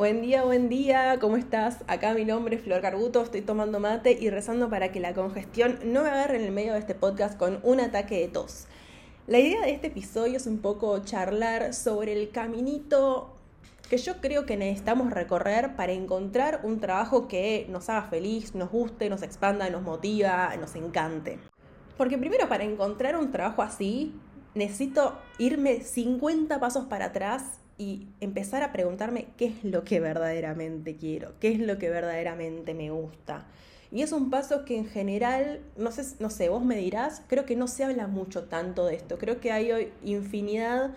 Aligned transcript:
Buen 0.00 0.22
día, 0.22 0.44
buen 0.44 0.70
día, 0.70 1.18
¿cómo 1.20 1.36
estás? 1.36 1.84
Acá 1.86 2.14
mi 2.14 2.24
nombre 2.24 2.56
es 2.56 2.62
Flor 2.62 2.80
Carbuto, 2.80 3.20
estoy 3.22 3.42
tomando 3.42 3.80
mate 3.80 4.16
y 4.18 4.30
rezando 4.30 4.70
para 4.70 4.92
que 4.92 4.98
la 4.98 5.12
congestión 5.12 5.78
no 5.84 6.02
me 6.02 6.08
agarre 6.08 6.36
en 6.36 6.44
el 6.44 6.52
medio 6.52 6.72
de 6.72 6.78
este 6.78 6.94
podcast 6.94 7.36
con 7.36 7.60
un 7.64 7.80
ataque 7.80 8.18
de 8.18 8.28
tos. 8.28 8.64
La 9.26 9.40
idea 9.40 9.60
de 9.60 9.72
este 9.72 9.88
episodio 9.88 10.38
es 10.38 10.46
un 10.46 10.60
poco 10.60 10.98
charlar 11.00 11.74
sobre 11.74 12.14
el 12.14 12.30
caminito 12.30 13.36
que 13.90 13.98
yo 13.98 14.22
creo 14.22 14.46
que 14.46 14.56
necesitamos 14.56 15.10
recorrer 15.10 15.76
para 15.76 15.92
encontrar 15.92 16.60
un 16.62 16.80
trabajo 16.80 17.28
que 17.28 17.66
nos 17.68 17.90
haga 17.90 18.04
feliz, 18.04 18.54
nos 18.54 18.70
guste, 18.70 19.10
nos 19.10 19.22
expanda, 19.22 19.68
nos 19.68 19.82
motiva, 19.82 20.56
nos 20.58 20.76
encante. 20.76 21.38
Porque 21.98 22.16
primero 22.16 22.48
para 22.48 22.64
encontrar 22.64 23.18
un 23.18 23.30
trabajo 23.30 23.60
así, 23.60 24.14
necesito 24.54 25.18
irme 25.36 25.82
50 25.82 26.58
pasos 26.58 26.86
para 26.86 27.04
atrás 27.04 27.60
y 27.80 28.06
empezar 28.20 28.62
a 28.62 28.72
preguntarme 28.72 29.28
qué 29.38 29.46
es 29.46 29.64
lo 29.64 29.84
que 29.84 30.00
verdaderamente 30.00 30.96
quiero, 30.96 31.32
qué 31.40 31.50
es 31.50 31.58
lo 31.58 31.78
que 31.78 31.88
verdaderamente 31.88 32.74
me 32.74 32.90
gusta. 32.90 33.46
Y 33.90 34.02
es 34.02 34.12
un 34.12 34.28
paso 34.28 34.66
que 34.66 34.76
en 34.76 34.86
general, 34.86 35.62
no 35.78 35.90
sé, 35.90 36.04
no 36.18 36.28
sé, 36.28 36.50
vos 36.50 36.62
me 36.62 36.76
dirás, 36.76 37.22
creo 37.26 37.46
que 37.46 37.56
no 37.56 37.66
se 37.68 37.84
habla 37.84 38.06
mucho 38.06 38.44
tanto 38.44 38.84
de 38.84 38.96
esto. 38.96 39.16
Creo 39.16 39.40
que 39.40 39.50
hay 39.50 39.72
hoy 39.72 39.92
infinidad 40.04 40.90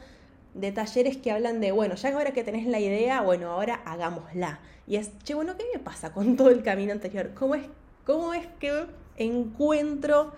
de 0.55 0.73
talleres 0.73 1.15
que 1.15 1.31
hablan 1.31 1.61
de, 1.61 1.71
bueno, 1.71 1.95
ya 1.95 2.13
ahora 2.13 2.33
que 2.33 2.43
tenés 2.43 2.67
la 2.67 2.81
idea, 2.81 3.21
bueno, 3.21 3.51
ahora 3.51 3.75
hagámosla. 3.85 4.59
Y 4.85 4.97
es, 4.97 5.17
che, 5.23 5.35
bueno, 5.35 5.55
¿qué 5.55 5.63
me 5.73 5.79
pasa 5.79 6.11
con 6.11 6.35
todo 6.35 6.49
el 6.49 6.63
camino 6.63 6.91
anterior? 6.91 7.31
¿Cómo 7.33 7.55
es, 7.55 7.63
cómo 8.05 8.33
es 8.33 8.45
que 8.59 8.87
encuentro 9.15 10.33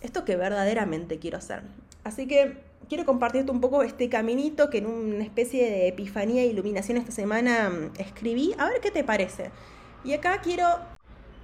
esto 0.00 0.24
que 0.24 0.34
verdaderamente 0.34 1.20
quiero 1.20 1.38
hacer? 1.38 1.62
Así 2.02 2.26
que 2.26 2.73
quiero 2.88 3.04
compartirte 3.04 3.50
un 3.50 3.60
poco 3.60 3.82
este 3.82 4.08
caminito 4.08 4.70
que 4.70 4.78
en 4.78 4.86
una 4.86 5.24
especie 5.24 5.70
de 5.70 5.88
epifanía 5.88 6.42
e 6.42 6.46
iluminación 6.46 6.98
esta 6.98 7.12
semana 7.12 7.70
mm, 7.70 8.00
escribí. 8.00 8.54
A 8.58 8.68
ver 8.68 8.80
qué 8.80 8.90
te 8.90 9.04
parece. 9.04 9.50
Y 10.04 10.12
acá 10.12 10.40
quiero, 10.42 10.66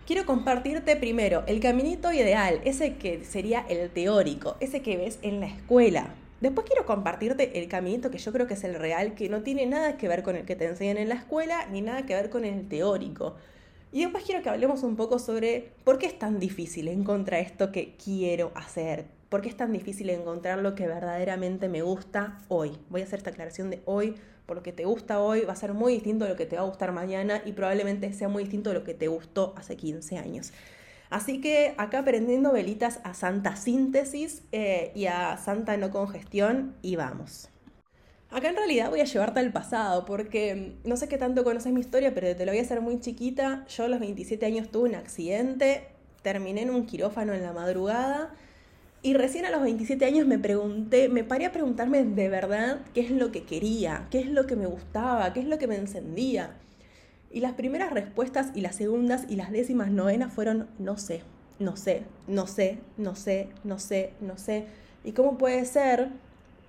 quiero 0.06 0.26
compartirte 0.26 0.96
primero 0.96 1.42
el 1.46 1.60
caminito 1.60 2.12
ideal, 2.12 2.60
ese 2.64 2.96
que 2.96 3.24
sería 3.24 3.64
el 3.68 3.90
teórico, 3.90 4.56
ese 4.60 4.82
que 4.82 4.96
ves 4.96 5.18
en 5.22 5.40
la 5.40 5.46
escuela. 5.46 6.14
Después 6.40 6.66
quiero 6.66 6.86
compartirte 6.86 7.58
el 7.58 7.68
caminito 7.68 8.10
que 8.10 8.18
yo 8.18 8.32
creo 8.32 8.46
que 8.46 8.54
es 8.54 8.64
el 8.64 8.74
real, 8.74 9.14
que 9.14 9.28
no 9.28 9.42
tiene 9.42 9.66
nada 9.66 9.96
que 9.96 10.08
ver 10.08 10.22
con 10.22 10.36
el 10.36 10.46
que 10.46 10.56
te 10.56 10.64
enseñan 10.66 10.96
en 10.96 11.10
la 11.10 11.16
escuela, 11.16 11.66
ni 11.70 11.82
nada 11.82 12.06
que 12.06 12.14
ver 12.14 12.30
con 12.30 12.44
el 12.44 12.66
teórico. 12.66 13.36
Y 13.92 14.02
después 14.02 14.24
quiero 14.24 14.42
que 14.42 14.48
hablemos 14.48 14.82
un 14.82 14.96
poco 14.96 15.18
sobre 15.18 15.72
por 15.84 15.98
qué 15.98 16.06
es 16.06 16.18
tan 16.18 16.38
difícil 16.38 16.88
encontrar 16.88 17.40
esto 17.40 17.72
que 17.72 17.94
quiero 18.02 18.52
hacer, 18.54 19.04
¿Por 19.30 19.42
qué 19.42 19.48
es 19.48 19.56
tan 19.56 19.72
difícil 19.72 20.10
encontrar 20.10 20.58
lo 20.58 20.74
que 20.74 20.88
verdaderamente 20.88 21.68
me 21.68 21.82
gusta 21.82 22.40
hoy? 22.48 22.76
Voy 22.88 23.00
a 23.00 23.04
hacer 23.04 23.20
esta 23.20 23.30
aclaración 23.30 23.70
de 23.70 23.80
hoy, 23.84 24.16
por 24.44 24.56
lo 24.56 24.64
que 24.64 24.72
te 24.72 24.84
gusta 24.84 25.20
hoy 25.20 25.42
va 25.42 25.52
a 25.52 25.56
ser 25.56 25.72
muy 25.72 25.94
distinto 25.94 26.24
de 26.24 26.32
lo 26.32 26.36
que 26.36 26.46
te 26.46 26.56
va 26.56 26.62
a 26.62 26.64
gustar 26.64 26.90
mañana 26.90 27.40
y 27.44 27.52
probablemente 27.52 28.12
sea 28.12 28.28
muy 28.28 28.42
distinto 28.42 28.70
de 28.70 28.80
lo 28.80 28.84
que 28.84 28.92
te 28.92 29.06
gustó 29.06 29.54
hace 29.56 29.76
15 29.76 30.18
años. 30.18 30.52
Así 31.10 31.40
que 31.40 31.74
acá 31.78 32.00
aprendiendo 32.00 32.50
velitas 32.50 32.98
a 33.04 33.14
Santa 33.14 33.54
Síntesis 33.54 34.42
eh, 34.50 34.90
y 34.96 35.06
a 35.06 35.36
Santa 35.36 35.76
No 35.76 35.92
Congestión 35.92 36.74
y 36.82 36.96
vamos. 36.96 37.50
Acá 38.30 38.48
en 38.48 38.56
realidad 38.56 38.90
voy 38.90 38.98
a 38.98 39.04
llevarte 39.04 39.38
al 39.38 39.52
pasado 39.52 40.06
porque 40.06 40.74
no 40.82 40.96
sé 40.96 41.06
qué 41.06 41.18
tanto 41.18 41.44
conoces 41.44 41.72
mi 41.72 41.78
historia, 41.78 42.12
pero 42.12 42.34
te 42.34 42.44
lo 42.44 42.50
voy 42.50 42.58
a 42.58 42.62
hacer 42.62 42.80
muy 42.80 42.98
chiquita. 42.98 43.64
Yo 43.68 43.84
a 43.84 43.88
los 43.88 44.00
27 44.00 44.44
años 44.44 44.72
tuve 44.72 44.88
un 44.88 44.96
accidente, 44.96 45.86
terminé 46.22 46.62
en 46.62 46.70
un 46.70 46.84
quirófano 46.84 47.32
en 47.32 47.44
la 47.44 47.52
madrugada 47.52 48.34
y 49.02 49.14
recién 49.14 49.46
a 49.46 49.50
los 49.50 49.62
27 49.62 50.04
años 50.04 50.26
me 50.26 50.38
pregunté, 50.38 51.08
me 51.08 51.24
paré 51.24 51.46
a 51.46 51.52
preguntarme 51.52 52.04
de 52.04 52.28
verdad 52.28 52.80
qué 52.92 53.00
es 53.00 53.10
lo 53.10 53.32
que 53.32 53.44
quería, 53.44 54.06
qué 54.10 54.20
es 54.20 54.26
lo 54.26 54.46
que 54.46 54.56
me 54.56 54.66
gustaba, 54.66 55.32
qué 55.32 55.40
es 55.40 55.46
lo 55.46 55.58
que 55.58 55.66
me 55.66 55.76
encendía. 55.76 56.58
Y 57.30 57.40
las 57.40 57.54
primeras 57.54 57.92
respuestas 57.92 58.50
y 58.54 58.60
las 58.60 58.76
segundas 58.76 59.24
y 59.28 59.36
las 59.36 59.52
décimas 59.52 59.90
novenas 59.90 60.34
fueron 60.34 60.68
no 60.78 60.98
sé, 60.98 61.22
no 61.58 61.76
sé, 61.76 62.02
no 62.26 62.46
sé, 62.46 62.78
no 62.98 63.14
sé, 63.14 63.48
no 63.64 63.78
sé, 63.78 64.12
no 64.20 64.36
sé. 64.36 64.66
¿Y 65.02 65.12
cómo 65.12 65.38
puede 65.38 65.64
ser 65.64 66.08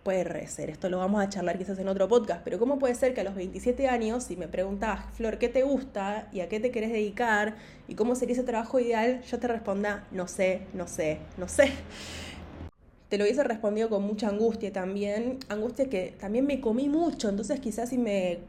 puede 0.04 0.48
ser, 0.48 0.70
esto 0.70 0.90
lo 0.90 0.98
vamos 0.98 1.24
a 1.24 1.30
charlar 1.30 1.58
quizás 1.58 1.78
en 1.78 1.88
otro 1.88 2.08
podcast, 2.08 2.42
pero 2.44 2.58
¿cómo 2.58 2.80
puede 2.80 2.96
ser 2.96 3.14
que 3.14 3.22
a 3.22 3.24
los 3.24 3.36
27 3.36 3.88
años, 3.88 4.24
si 4.24 4.36
me 4.36 4.48
preguntabas, 4.48 5.06
Flor, 5.14 5.38
¿qué 5.38 5.50
te 5.50 5.64
gusta 5.64 6.28
y 6.32 6.40
a 6.40 6.50
qué 6.50 6.60
te 6.60 6.72
querés 6.72 6.92
dedicar 6.92 7.56
y 7.88 7.96
cómo 7.96 8.16
sería 8.16 8.34
ese 8.34 8.44
trabajo 8.44 8.80
ideal? 8.80 9.22
Yo 9.24 9.40
te 9.40 9.48
responda, 9.48 10.08
no 10.12 10.28
sé, 10.28 10.62
no 10.74 10.88
sé, 10.88 11.20
no 11.38 11.48
sé 11.48 11.72
te 13.12 13.18
lo 13.18 13.26
hubiese 13.26 13.44
respondido 13.44 13.90
con 13.90 14.04
mucha 14.04 14.30
angustia 14.30 14.72
también, 14.72 15.40
angustia 15.50 15.90
que 15.90 16.16
también 16.18 16.46
me 16.46 16.62
comí 16.62 16.88
mucho, 16.88 17.28
entonces 17.28 17.60
quizás 17.60 17.90
si 17.90 17.98
me, 17.98 18.40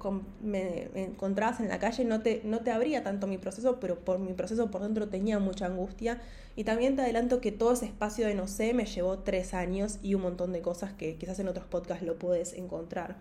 me 0.40 0.88
encontrabas 0.94 1.58
en 1.58 1.68
la 1.68 1.80
calle 1.80 2.04
no 2.04 2.22
te, 2.22 2.42
no 2.44 2.60
te 2.60 2.70
abría 2.70 3.02
tanto 3.02 3.26
mi 3.26 3.38
proceso, 3.38 3.80
pero 3.80 3.98
por 3.98 4.20
mi 4.20 4.34
proceso 4.34 4.70
por 4.70 4.82
dentro 4.82 5.08
tenía 5.08 5.40
mucha 5.40 5.66
angustia. 5.66 6.20
Y 6.54 6.62
también 6.62 6.94
te 6.94 7.02
adelanto 7.02 7.40
que 7.40 7.50
todo 7.50 7.72
ese 7.72 7.86
espacio 7.86 8.24
de 8.24 8.36
no 8.36 8.46
sé 8.46 8.72
me 8.72 8.86
llevó 8.86 9.18
tres 9.18 9.52
años 9.52 9.98
y 10.00 10.14
un 10.14 10.22
montón 10.22 10.52
de 10.52 10.60
cosas 10.60 10.92
que 10.92 11.16
quizás 11.16 11.40
en 11.40 11.48
otros 11.48 11.66
podcasts 11.66 12.06
lo 12.06 12.16
puedes 12.16 12.52
encontrar. 12.52 13.16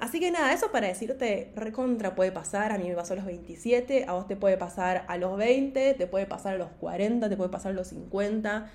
Así 0.00 0.18
que 0.18 0.32
nada, 0.32 0.52
eso 0.52 0.72
para 0.72 0.88
decirte, 0.88 1.52
recontra 1.54 2.16
puede 2.16 2.32
pasar, 2.32 2.72
a 2.72 2.78
mí 2.78 2.88
me 2.88 2.96
pasó 2.96 3.12
a 3.12 3.16
los 3.16 3.26
27, 3.26 4.06
a 4.08 4.14
vos 4.14 4.26
te 4.26 4.34
puede 4.34 4.56
pasar 4.56 5.04
a 5.06 5.18
los 5.18 5.36
20, 5.36 5.94
te 5.94 6.06
puede 6.08 6.26
pasar 6.26 6.56
a 6.56 6.58
los 6.58 6.70
40, 6.80 7.28
te 7.28 7.36
puede 7.36 7.50
pasar 7.50 7.70
a 7.70 7.74
los 7.76 7.86
50. 7.86 8.72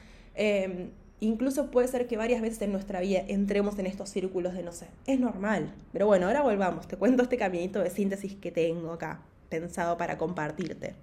Incluso 1.24 1.72
puede 1.72 1.88
ser 1.88 2.06
que 2.06 2.18
varias 2.18 2.42
veces 2.42 2.62
en 2.64 2.74
nuestra 2.74 3.00
vida 3.00 3.24
entremos 3.30 3.80
en 3.80 3.86
estos 3.86 4.10
círculos 4.10 4.54
de 4.56 4.62
no 4.62 4.74
sé. 4.74 4.88
Es 5.08 5.22
normal. 5.22 5.74
Pero 5.94 6.06
bueno, 6.06 6.28
ahora 6.28 6.42
volvamos. 6.42 6.86
Te 6.86 6.98
cuento 6.98 7.24
este 7.24 7.38
caminito 7.38 7.80
de 7.80 7.90
síntesis 7.90 8.36
que 8.36 8.52
tengo 8.52 8.92
acá, 8.92 9.22
pensado 9.48 9.98
para 9.98 10.18
compartirte. 10.18 10.96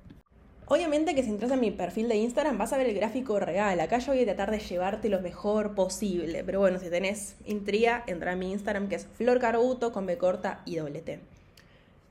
Obviamente 0.66 1.14
que 1.14 1.22
si 1.22 1.31
entras 1.31 1.50
en 1.53 1.60
mi 1.60 1.70
perfil 1.70 2.06
de 2.10 2.16
Instagram 2.16 2.58
vas 2.58 2.75
a 2.75 2.76
ver 2.76 2.91
el 2.91 2.97
gráfico 2.97 3.41
real. 3.41 3.81
Acá 3.81 3.98
yo 3.98 4.12
voy 4.12 4.20
a 4.20 4.26
tratar 4.26 4.50
de 4.50 4.58
llevarte 4.58 5.08
lo 5.08 5.22
mejor 5.22 5.75
posible. 5.75 6.44
Pero 6.44 6.60
bueno, 6.60 6.78
si 6.78 6.91
tenés 6.91 7.37
intriga, 7.47 8.04
entra 8.06 8.32
a 8.32 8.37
mi 8.37 8.52
Instagram 8.52 8.91
que 8.91 8.97
es 8.97 9.06
florcarbuto 9.06 9.91
con 9.91 10.04
B 10.04 10.19
y 10.66 10.76
doble 10.76 11.00
T. 11.00 11.19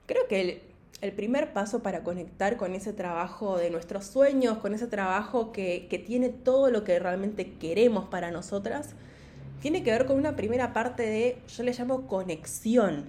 Creo 0.07 0.27
que 0.27 0.41
el 0.41 0.61
el 1.01 1.13
primer 1.13 1.53
paso 1.53 1.81
para 1.81 2.03
conectar 2.03 2.57
con 2.57 2.75
ese 2.75 2.93
trabajo 2.93 3.57
de 3.57 3.69
nuestros 3.69 4.05
sueños, 4.05 4.57
con 4.57 4.73
ese 4.73 4.87
trabajo 4.87 5.51
que, 5.51 6.03
tiene 6.05 6.29
todo 6.29 6.69
lo 6.69 6.83
que 6.83 6.99
realmente 6.99 7.53
queremos 7.53 8.05
para 8.05 8.31
nosotras, 8.31 8.89
tiene 9.61 9.83
que 9.83 9.91
ver 9.91 10.05
con 10.05 10.17
una 10.17 10.35
primera 10.35 10.73
parte 10.73 11.03
de, 11.03 11.41
yo 11.47 11.63
le 11.63 11.73
llamo 11.73 12.07
conexión. 12.07 13.05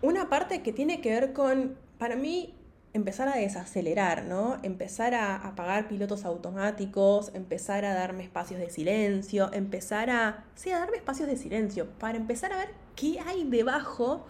Una 0.00 0.28
parte 0.28 0.62
que 0.62 0.72
tiene 0.72 1.00
que 1.00 1.10
ver 1.10 1.32
con, 1.32 1.76
para 1.98 2.16
mí, 2.16 2.54
empezar 2.94 3.28
a 3.28 3.36
desacelerar, 3.36 4.24
¿no? 4.24 4.56
Empezar 4.62 5.14
a 5.14 5.36
apagar 5.36 5.88
pilotos 5.88 6.24
automáticos, 6.24 7.30
empezar 7.34 7.84
a 7.84 7.94
darme 7.94 8.24
espacios 8.24 8.60
de 8.60 8.70
silencio, 8.70 9.52
empezar 9.52 10.08
a, 10.10 10.44
sí, 10.54 10.70
a 10.70 10.78
darme 10.78 10.96
espacios 10.96 11.28
de 11.28 11.36
silencio, 11.36 11.86
para 11.98 12.16
empezar 12.16 12.52
a 12.52 12.58
ver 12.58 12.70
qué 12.96 13.20
hay 13.20 13.44
debajo 13.44 14.26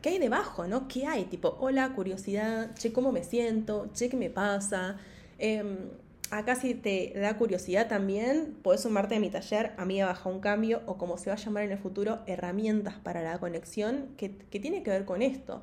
¿qué 0.00 0.10
hay 0.10 0.18
debajo, 0.18 0.66
no? 0.66 0.88
¿Qué 0.88 1.06
hay? 1.06 1.24
Tipo, 1.24 1.56
hola, 1.60 1.92
curiosidad, 1.94 2.74
che, 2.74 2.92
¿cómo 2.92 3.12
me 3.12 3.24
siento? 3.24 3.88
Che, 3.94 4.08
¿qué 4.08 4.16
me 4.16 4.30
pasa? 4.30 4.96
Em, 5.38 5.90
acá 6.30 6.54
si 6.54 6.74
te 6.74 7.12
da 7.16 7.36
curiosidad 7.36 7.88
también, 7.88 8.56
puedes 8.62 8.82
sumarte 8.82 9.16
a 9.16 9.20
mi 9.20 9.30
taller 9.30 9.72
Amiga 9.78 10.06
Baja 10.06 10.28
un 10.28 10.40
Cambio 10.40 10.82
o 10.86 10.96
como 10.96 11.18
se 11.18 11.30
va 11.30 11.36
a 11.36 11.38
llamar 11.38 11.64
en 11.64 11.72
el 11.72 11.78
futuro, 11.78 12.20
herramientas 12.26 12.94
para 13.02 13.22
la 13.22 13.38
conexión, 13.38 14.08
que, 14.16 14.36
que 14.36 14.60
tiene 14.60 14.82
que 14.82 14.90
ver 14.90 15.04
con 15.04 15.22
esto. 15.22 15.62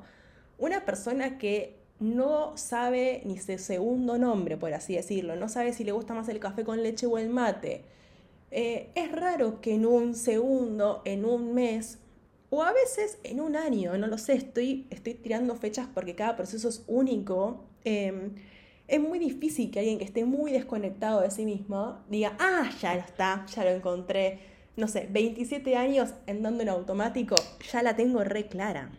Una 0.58 0.84
persona 0.84 1.38
que 1.38 1.78
no 2.00 2.56
sabe 2.56 3.22
ni 3.24 3.38
su 3.38 3.58
segundo 3.58 4.18
nombre, 4.18 4.56
por 4.56 4.72
así 4.72 4.94
decirlo, 4.94 5.36
no 5.36 5.48
sabe 5.48 5.72
si 5.72 5.84
le 5.84 5.92
gusta 5.92 6.14
más 6.14 6.28
el 6.28 6.38
café 6.38 6.64
con 6.64 6.82
leche 6.82 7.06
o 7.06 7.18
el 7.18 7.28
mate. 7.28 7.84
Eh, 8.50 8.90
es 8.94 9.12
raro 9.12 9.60
que 9.60 9.74
en 9.74 9.84
un 9.84 10.14
segundo, 10.14 11.02
en 11.04 11.24
un 11.24 11.54
mes, 11.54 11.98
o 12.50 12.62
a 12.62 12.72
veces 12.72 13.18
en 13.24 13.40
un 13.40 13.56
año, 13.56 13.96
no 13.98 14.06
lo 14.06 14.18
sé, 14.18 14.34
estoy, 14.34 14.86
estoy 14.90 15.14
tirando 15.14 15.54
fechas 15.54 15.86
porque 15.92 16.14
cada 16.14 16.36
proceso 16.36 16.68
es 16.68 16.82
único. 16.86 17.64
Em, 17.84 18.34
es 18.86 19.00
muy 19.00 19.18
difícil 19.18 19.70
que 19.70 19.80
alguien 19.80 19.98
que 19.98 20.04
esté 20.04 20.24
muy 20.24 20.50
desconectado 20.52 21.20
de 21.20 21.30
sí 21.30 21.44
mismo 21.44 21.98
diga, 22.08 22.36
ah, 22.38 22.70
ya 22.80 22.94
lo 22.94 23.00
está, 23.00 23.44
ya 23.54 23.64
lo 23.64 23.70
encontré. 23.70 24.38
No 24.76 24.88
sé, 24.88 25.08
27 25.10 25.76
años 25.76 26.14
andando 26.26 26.62
en 26.62 26.70
automático, 26.70 27.34
ya 27.70 27.82
la 27.82 27.96
tengo 27.96 28.24
re 28.24 28.46
clara. 28.46 28.92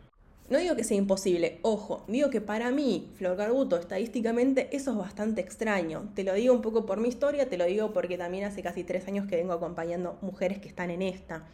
No 0.50 0.58
digo 0.58 0.76
que 0.76 0.84
sea 0.84 0.98
imposible, 0.98 1.60
ojo, 1.62 2.04
digo 2.08 2.32
que 2.32 2.42
para 2.42 2.72
mí, 2.72 3.12
Flor 3.16 3.38
Carbuto, 3.38 3.78
estadísticamente 3.78 4.76
eso 4.76 4.92
es 4.92 4.98
bastante 4.98 5.42
extraño. 5.42 6.10
Te 6.16 6.24
lo 6.24 6.34
digo 6.34 6.54
un 6.56 6.62
poco 6.62 6.86
por 6.88 7.00
mi 7.00 7.08
historia, 7.08 7.50
te 7.50 7.58
lo 7.58 7.66
digo 7.66 7.94
porque 7.94 8.18
también 8.18 8.46
hace 8.46 8.64
casi 8.64 8.84
tres 8.84 9.08
años 9.08 9.28
que 9.28 9.36
vengo 9.36 9.54
acompañando 9.54 10.18
mujeres 10.22 10.58
que 10.60 10.68
están 10.68 10.90
en 10.90 11.04
esta. 11.04 11.48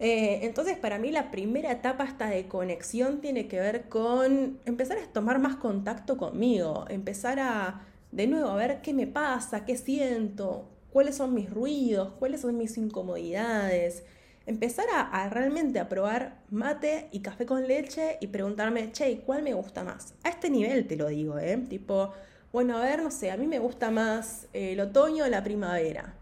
Eh, 0.00 0.40
entonces, 0.42 0.76
para 0.76 0.98
mí 0.98 1.10
la 1.10 1.30
primera 1.30 1.70
etapa 1.70 2.04
hasta 2.04 2.28
de 2.28 2.48
conexión 2.48 3.20
tiene 3.20 3.46
que 3.46 3.60
ver 3.60 3.88
con 3.88 4.58
empezar 4.64 4.98
a 4.98 5.06
tomar 5.12 5.38
más 5.38 5.56
contacto 5.56 6.16
conmigo, 6.16 6.84
empezar 6.88 7.38
a, 7.38 7.82
de 8.10 8.26
nuevo, 8.26 8.48
a 8.48 8.56
ver 8.56 8.80
qué 8.82 8.92
me 8.92 9.06
pasa, 9.06 9.64
qué 9.64 9.76
siento, 9.76 10.68
cuáles 10.92 11.16
son 11.16 11.34
mis 11.34 11.50
ruidos, 11.50 12.12
cuáles 12.18 12.40
son 12.40 12.58
mis 12.58 12.76
incomodidades, 12.76 14.04
empezar 14.46 14.86
a, 14.92 15.28
realmente 15.30 15.84
probar 15.86 16.42
mate 16.50 17.08
y 17.12 17.20
café 17.20 17.46
con 17.46 17.66
leche 17.66 18.18
y 18.20 18.26
preguntarme, 18.28 18.92
che, 18.92 19.20
¿cuál 19.20 19.42
me 19.42 19.54
gusta 19.54 19.84
más? 19.84 20.14
A 20.22 20.28
este 20.28 20.50
nivel 20.50 20.86
te 20.86 20.96
lo 20.96 21.08
digo, 21.08 21.38
¿eh? 21.38 21.56
Tipo, 21.68 22.12
bueno, 22.52 22.76
a 22.78 22.82
ver, 22.82 23.02
no 23.02 23.10
sé, 23.10 23.30
a 23.30 23.36
mí 23.36 23.46
me 23.46 23.58
gusta 23.58 23.90
más 23.90 24.48
el 24.52 24.80
otoño 24.80 25.24
o 25.24 25.28
la 25.28 25.42
primavera. 25.42 26.14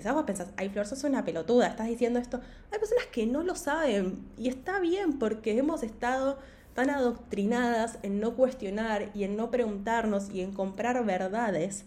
Quizás 0.00 0.14
vos 0.14 0.24
pensás, 0.24 0.48
ay, 0.56 0.70
Flor, 0.70 0.86
sos 0.86 1.04
una 1.04 1.26
pelotuda, 1.26 1.66
estás 1.66 1.86
diciendo 1.86 2.18
esto. 2.18 2.40
Hay 2.72 2.78
personas 2.78 3.04
que 3.12 3.26
no 3.26 3.42
lo 3.42 3.54
saben 3.54 4.24
y 4.38 4.48
está 4.48 4.80
bien 4.80 5.18
porque 5.18 5.56
hemos 5.58 5.82
estado 5.82 6.38
tan 6.72 6.88
adoctrinadas 6.88 7.98
en 8.02 8.18
no 8.18 8.34
cuestionar 8.34 9.10
y 9.12 9.24
en 9.24 9.36
no 9.36 9.50
preguntarnos 9.50 10.30
y 10.30 10.40
en 10.40 10.52
comprar 10.52 11.04
verdades 11.04 11.84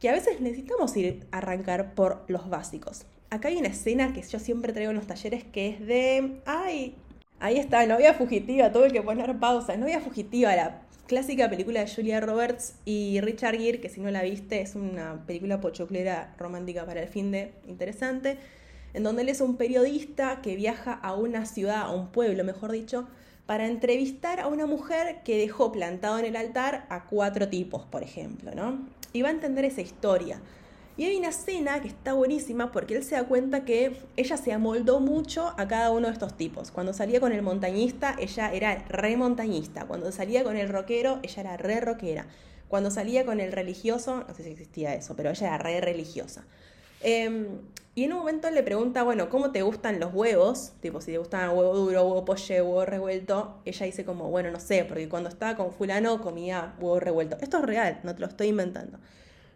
que 0.00 0.10
a 0.10 0.12
veces 0.12 0.40
necesitamos 0.40 0.94
ir 0.96 1.26
a 1.32 1.38
arrancar 1.38 1.94
por 1.94 2.24
los 2.28 2.50
básicos 2.50 3.06
acá 3.30 3.48
hay 3.48 3.56
una 3.56 3.68
escena 3.68 4.12
que 4.12 4.22
yo 4.22 4.38
siempre 4.38 4.72
traigo 4.72 4.90
en 4.90 4.96
los 4.96 5.06
talleres 5.06 5.44
que 5.44 5.68
es 5.68 5.86
de, 5.86 6.42
ay, 6.44 6.96
ahí 7.38 7.58
está, 7.58 7.86
novia 7.86 8.12
fugitiva, 8.12 8.70
tuve 8.72 8.90
que 8.90 9.02
poner 9.02 9.38
pausa, 9.38 9.76
novia 9.76 10.00
fugitiva, 10.00 10.54
la 10.54 10.82
clásica 11.10 11.50
película 11.50 11.80
de 11.80 11.92
Julia 11.92 12.20
Roberts 12.20 12.76
y 12.84 13.20
Richard 13.20 13.56
Gere, 13.56 13.80
que 13.80 13.88
si 13.88 14.00
no 14.00 14.12
la 14.12 14.22
viste 14.22 14.60
es 14.60 14.76
una 14.76 15.26
película 15.26 15.60
pochoclera 15.60 16.36
romántica 16.38 16.86
para 16.86 17.02
el 17.02 17.08
fin 17.08 17.32
de 17.32 17.50
interesante, 17.66 18.38
en 18.94 19.02
donde 19.02 19.22
él 19.22 19.28
es 19.28 19.40
un 19.40 19.56
periodista 19.56 20.40
que 20.40 20.54
viaja 20.54 20.92
a 20.92 21.14
una 21.16 21.46
ciudad, 21.46 21.80
a 21.80 21.90
un 21.90 22.12
pueblo, 22.12 22.44
mejor 22.44 22.70
dicho, 22.70 23.08
para 23.46 23.66
entrevistar 23.66 24.38
a 24.38 24.46
una 24.46 24.66
mujer 24.66 25.22
que 25.24 25.36
dejó 25.36 25.72
plantado 25.72 26.16
en 26.20 26.26
el 26.26 26.36
altar 26.36 26.86
a 26.90 27.06
cuatro 27.06 27.48
tipos, 27.48 27.84
por 27.86 28.04
ejemplo, 28.04 28.54
¿no? 28.54 28.78
Y 29.12 29.22
va 29.22 29.30
a 29.30 29.32
entender 29.32 29.64
esa 29.64 29.80
historia. 29.80 30.40
Y 31.00 31.06
hay 31.06 31.16
una 31.16 31.30
escena 31.30 31.80
que 31.80 31.88
está 31.88 32.12
buenísima 32.12 32.72
porque 32.72 32.94
él 32.94 33.02
se 33.02 33.14
da 33.14 33.24
cuenta 33.24 33.64
que 33.64 33.96
ella 34.18 34.36
se 34.36 34.52
amoldó 34.52 35.00
mucho 35.00 35.54
a 35.56 35.66
cada 35.66 35.92
uno 35.92 36.08
de 36.08 36.12
estos 36.12 36.36
tipos. 36.36 36.70
Cuando 36.70 36.92
salía 36.92 37.20
con 37.20 37.32
el 37.32 37.40
montañista, 37.40 38.16
ella 38.18 38.52
era 38.52 38.84
re 38.86 39.16
montañista. 39.16 39.86
Cuando 39.86 40.12
salía 40.12 40.44
con 40.44 40.58
el 40.58 40.68
rockero, 40.68 41.18
ella 41.22 41.40
era 41.40 41.56
re 41.56 41.80
rockera. 41.80 42.26
Cuando 42.68 42.90
salía 42.90 43.24
con 43.24 43.40
el 43.40 43.50
religioso, 43.50 44.24
no 44.28 44.34
sé 44.34 44.42
si 44.42 44.50
existía 44.50 44.94
eso, 44.94 45.16
pero 45.16 45.30
ella 45.30 45.46
era 45.46 45.56
re 45.56 45.80
religiosa. 45.80 46.44
Em, 47.00 47.46
y 47.94 48.04
en 48.04 48.12
un 48.12 48.18
momento 48.18 48.50
le 48.50 48.62
pregunta, 48.62 49.02
bueno, 49.02 49.30
¿cómo 49.30 49.52
te 49.52 49.62
gustan 49.62 50.00
los 50.00 50.12
huevos? 50.12 50.72
Tipo, 50.82 51.00
si 51.00 51.12
te 51.12 51.18
gustan 51.18 51.48
huevo 51.56 51.78
duro, 51.78 52.02
huevo 52.02 52.26
pollo, 52.26 52.54
huevo 52.56 52.84
revuelto. 52.84 53.62
Ella 53.64 53.86
dice 53.86 54.04
como, 54.04 54.28
bueno, 54.28 54.50
no 54.50 54.60
sé, 54.60 54.84
porque 54.84 55.08
cuando 55.08 55.30
estaba 55.30 55.56
con 55.56 55.72
fulano 55.72 56.20
comía 56.20 56.74
huevo 56.78 57.00
revuelto. 57.00 57.38
Esto 57.40 57.56
es 57.56 57.64
real, 57.64 58.00
no 58.02 58.14
te 58.14 58.20
lo 58.20 58.26
estoy 58.26 58.48
inventando 58.48 58.98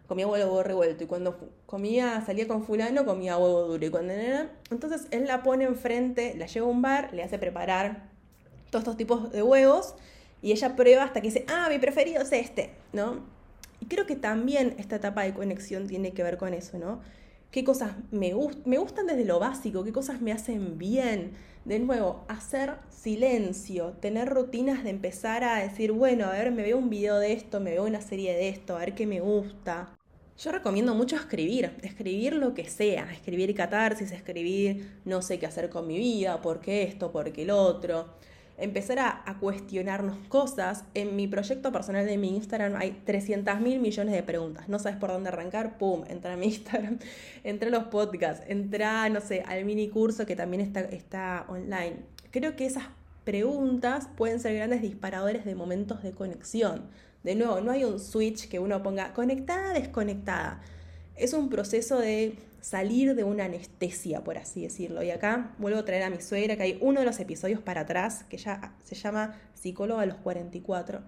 comía 0.07 0.27
huevo 0.27 0.63
revuelto 0.63 1.03
y 1.03 1.07
cuando 1.07 1.37
comía, 1.65 2.21
salía 2.25 2.47
con 2.47 2.63
fulano, 2.63 3.05
comía 3.05 3.37
huevo 3.37 3.63
duro 3.63 3.85
y 3.85 3.89
cuando. 3.89 4.13
Entonces 4.71 5.07
él 5.11 5.25
la 5.27 5.43
pone 5.43 5.65
enfrente, 5.65 6.35
la 6.37 6.45
lleva 6.45 6.67
a 6.67 6.69
un 6.69 6.81
bar, 6.81 7.13
le 7.13 7.23
hace 7.23 7.37
preparar 7.39 8.09
todos 8.69 8.83
estos 8.83 8.97
tipos 8.97 9.31
de 9.31 9.41
huevos 9.41 9.95
y 10.41 10.51
ella 10.51 10.75
prueba 10.75 11.03
hasta 11.03 11.21
que 11.21 11.27
dice, 11.27 11.45
ah, 11.47 11.67
mi 11.69 11.79
preferido 11.79 12.21
es 12.21 12.31
este, 12.31 12.71
¿no? 12.93 13.19
Y 13.79 13.87
creo 13.87 14.05
que 14.05 14.15
también 14.15 14.75
esta 14.77 14.97
etapa 14.97 15.23
de 15.23 15.33
conexión 15.33 15.87
tiene 15.87 16.11
que 16.11 16.23
ver 16.23 16.37
con 16.37 16.53
eso, 16.53 16.77
¿no? 16.77 17.01
¿Qué 17.51 17.63
cosas 17.63 17.93
me, 18.11 18.33
me 18.65 18.77
gustan 18.77 19.07
desde 19.07 19.25
lo 19.25 19.39
básico? 19.39 19.83
¿Qué 19.83 19.93
cosas 19.93 20.21
me 20.21 20.31
hacen 20.31 20.77
bien? 20.77 21.31
De 21.63 21.79
nuevo, 21.79 22.25
hacer 22.27 22.75
silencio, 22.89 23.93
tener 24.01 24.29
rutinas 24.29 24.83
de 24.83 24.89
empezar 24.91 25.43
a 25.43 25.57
decir, 25.59 25.91
bueno, 25.91 26.25
a 26.25 26.31
ver, 26.31 26.51
me 26.51 26.63
veo 26.63 26.77
un 26.77 26.89
video 26.89 27.17
de 27.17 27.33
esto, 27.33 27.59
me 27.59 27.71
veo 27.71 27.85
una 27.85 28.01
serie 28.01 28.33
de 28.33 28.49
esto, 28.49 28.75
a 28.75 28.79
ver 28.79 28.93
qué 28.93 29.07
me 29.07 29.21
gusta. 29.21 29.95
Yo 30.37 30.51
recomiendo 30.51 30.93
mucho 30.93 31.15
escribir, 31.15 31.71
escribir 31.81 32.33
lo 32.35 32.53
que 32.53 32.69
sea, 32.69 33.09
escribir 33.11 33.55
catarsis, 33.55 34.11
escribir 34.11 34.99
no 35.05 35.21
sé 35.21 35.39
qué 35.39 35.45
hacer 35.45 35.69
con 35.69 35.87
mi 35.87 35.97
vida, 35.97 36.41
por 36.41 36.59
qué 36.59 36.83
esto, 36.83 37.11
por 37.11 37.31
qué 37.31 37.43
el 37.43 37.51
otro. 37.51 38.09
Empezar 38.57 38.99
a, 38.99 39.37
cuestionarnos 39.39 40.17
cosas. 40.27 40.85
En 40.93 41.15
mi 41.15 41.27
proyecto 41.27 41.71
personal 41.71 42.05
de 42.05 42.17
mi 42.17 42.35
Instagram 42.35 42.75
hay 42.77 43.01
300 43.05 43.59
mil 43.59 43.79
millones 43.79 44.13
de 44.13 44.23
preguntas. 44.23 44.69
No 44.69 44.79
sabes 44.79 44.97
por 44.97 45.11
dónde 45.11 45.29
arrancar, 45.29 45.77
pum, 45.77 46.03
entra 46.07 46.33
a 46.33 46.37
mi 46.37 46.45
Instagram, 46.53 46.99
entra 47.43 47.67
a 47.67 47.71
los 47.71 47.85
podcasts, 47.85 48.45
entra, 48.47 49.09
no 49.09 49.21
sé, 49.21 49.43
al 49.45 49.65
mini 49.65 49.89
curso 49.89 50.25
que 50.25 50.35
también 50.35 50.61
está, 50.61 50.81
está 50.81 51.45
online. 51.49 51.97
Creo 52.31 52.55
que 52.55 52.65
esas 52.65 52.85
preguntas 53.23 54.07
pueden 54.15 54.39
ser 54.39 54.55
grandes 54.55 54.81
disparadores 54.81 55.45
de 55.45 55.55
momentos 55.55 56.03
de 56.03 56.11
conexión 56.11 56.89
de 57.25 57.33
nuevo, 57.33 57.59
no 57.59 57.71
hay 57.71 57.83
un 57.83 57.99
switch 57.99 58.47
que 58.47 58.59
uno 58.59 58.83
ponga 58.83 59.11
conectada, 59.11 59.73
desconectada. 59.73 60.61
Es 61.15 61.33
un 61.33 61.49
proceso 61.49 61.97
de 61.97 62.37
salir 62.65 63.13
de 63.13 63.23
una 63.23 63.45
anestesia, 63.45 64.23
por 64.23 64.39
así 64.39 64.63
decirlo. 64.63 65.03
Y 65.03 65.11
acá 65.11 65.51
vuelvo 65.59 65.79
a 65.79 65.85
traer 65.85 66.01
a 66.01 66.09
mi 66.09 66.19
suegra, 66.19 66.55
que 66.55 66.63
hay 66.63 66.77
uno 66.81 67.01
de 67.01 67.05
los 67.05 67.19
episodios 67.19 67.61
para 67.61 67.81
atrás, 67.81 68.25
que 68.27 68.37
ya 68.37 68.73
se 68.83 68.95
llama 68.95 69.39
Psicóloga 69.53 70.01
a 70.01 70.05
los 70.07 70.17
44, 70.17 71.03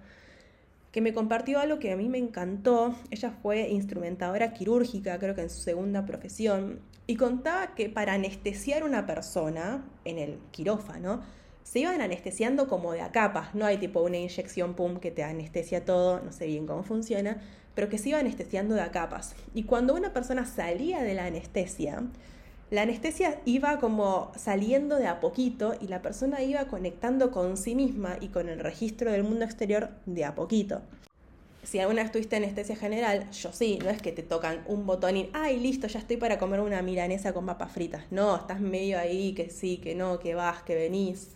que 0.92 1.01
me 1.01 1.15
compartió 1.15 1.59
algo 1.59 1.80
que 1.80 1.92
a 1.92 1.98
mí 1.98 2.09
me 2.09 2.19
encantó. 2.19 2.95
Ella 3.09 3.31
fue 3.42 3.69
instrumentadora 3.69 4.54
quirúrgica, 4.54 5.18
creo 5.18 5.33
que 5.33 5.42
en 5.42 5.50
su 5.50 5.59
segunda 5.62 6.06
profesión, 6.06 6.80
y 7.07 7.15
contaba 7.15 7.74
que 7.74 7.89
para 7.89 8.13
anestesiar 8.13 8.83
una 8.83 9.07
persona 9.07 9.83
en 10.06 10.19
el 10.19 10.38
quirófano, 10.51 11.24
se 11.69 11.80
iban 11.80 12.00
anestesiando 12.00 12.69
como 12.69 12.94
de 12.94 13.02
a 13.02 13.12
capas, 13.12 13.54
no 13.54 13.66
hay 13.66 13.78
tipo 13.78 14.00
una 14.00 14.16
inyección 14.16 14.74
pum 14.74 15.00
que 15.00 15.12
te 15.12 15.22
anestesia 15.24 15.84
todo, 15.84 16.22
no 16.22 16.31
sé 16.31 16.48
bien 16.48 16.66
cómo 16.66 16.84
funciona, 16.84 17.42
pero 17.75 17.90
que 17.90 17.98
se 17.98 18.08
iba 18.08 18.19
anestesiando 18.19 18.74
de 18.74 18.80
a 18.80 18.92
capas. 18.92 19.36
Y 19.54 19.64
cuando 19.64 19.94
una 19.94 20.14
persona 20.14 20.46
salía 20.46 21.04
de 21.04 21.14
la 21.14 21.25
anestesia, 21.25 22.04
la 22.72 22.84
anestesia 22.84 23.42
iba 23.44 23.80
como 23.80 24.31
saliendo 24.38 24.96
de 24.96 25.08
a 25.08 25.19
poquito 25.19 25.74
y 25.81 25.88
la 25.88 26.02
persona 26.02 26.42
iba 26.42 26.68
conectando 26.68 27.31
con 27.31 27.58
sí 27.58 27.75
misma 27.75 28.16
y 28.22 28.30
con 28.30 28.48
el 28.48 28.62
registro 28.62 29.12
del 29.12 29.24
mundo 29.24 29.44
exterior 29.44 29.90
de 30.06 30.24
a 30.24 30.36
poquito. 30.36 30.81
Si 31.64 31.80
alguna 31.80 32.02
vez 32.02 32.14
tuviste 32.14 32.38
anestesia 32.38 32.78
general, 32.78 33.30
yo 33.31 33.52
sí, 33.52 33.78
no 33.84 33.90
es 33.90 34.02
que 34.02 34.14
te 34.14 34.24
tocan 34.24 34.64
un 34.68 34.86
botón 34.86 35.18
y, 35.18 35.30
ay, 35.34 35.60
listo, 35.60 35.88
ya 35.88 36.00
estoy 36.00 36.16
para 36.16 36.40
comer 36.40 36.62
una 36.62 36.81
milanesa 36.81 37.34
con 37.34 37.46
papas 37.46 37.74
fritas. 37.74 38.06
No, 38.10 38.38
estás 38.38 38.62
medio 38.62 38.98
ahí, 38.98 39.34
que 39.34 39.50
sí, 39.50 39.80
que 39.80 39.96
no, 39.96 40.18
que 40.19 40.34
vas, 40.34 40.64
que 40.64 40.74
venís. 40.74 41.31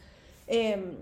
Em, 0.48 0.96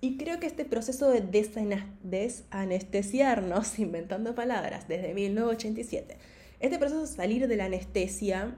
y 0.00 0.16
creo 0.16 0.38
que 0.38 0.46
este 0.46 0.64
proceso 0.64 1.10
de 1.10 1.20
desanestesiarnos, 1.20 3.78
inventando 3.78 4.34
palabras, 4.34 4.88
desde 4.88 5.12
1987, 5.14 6.16
este 6.60 6.78
proceso 6.78 7.02
de 7.02 7.08
salir 7.08 7.48
de 7.48 7.56
la 7.56 7.66
anestesia 7.66 8.54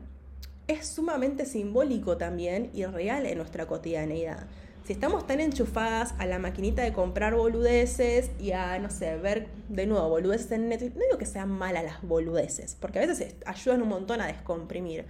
es 0.69 0.87
sumamente 0.87 1.47
simbólico 1.47 2.17
también 2.17 2.71
y 2.75 2.85
real 2.85 3.27
en 3.27 3.39
nuestra 3.39 3.67
cotidianeidad. 3.67 4.47
Si 4.87 4.93
estamos 4.95 5.27
tan 5.27 5.41
enchufadas 5.41 6.15
a 6.19 6.27
la 6.27 6.39
maquinita 6.39 6.83
de 6.83 6.93
comprar 6.93 7.35
boludeces 7.35 8.31
y 8.41 8.53
a, 8.53 8.79
no 8.79 8.91
sé, 8.91 9.17
ver 9.17 9.49
de 9.69 9.87
nuevo 9.87 10.09
boludeces 10.09 10.53
en 10.53 10.69
Netflix, 10.69 10.95
no 10.97 11.03
digo 11.03 11.19
que 11.19 11.27
sean 11.27 11.51
malas 11.51 11.85
las 11.85 12.03
boludeces, 12.03 12.77
porque 12.81 12.99
a 12.99 13.07
veces 13.07 13.35
ayudan 13.47 13.83
un 13.83 13.89
montón 13.89 14.21
a 14.21 14.27
descomprimir 14.27 15.05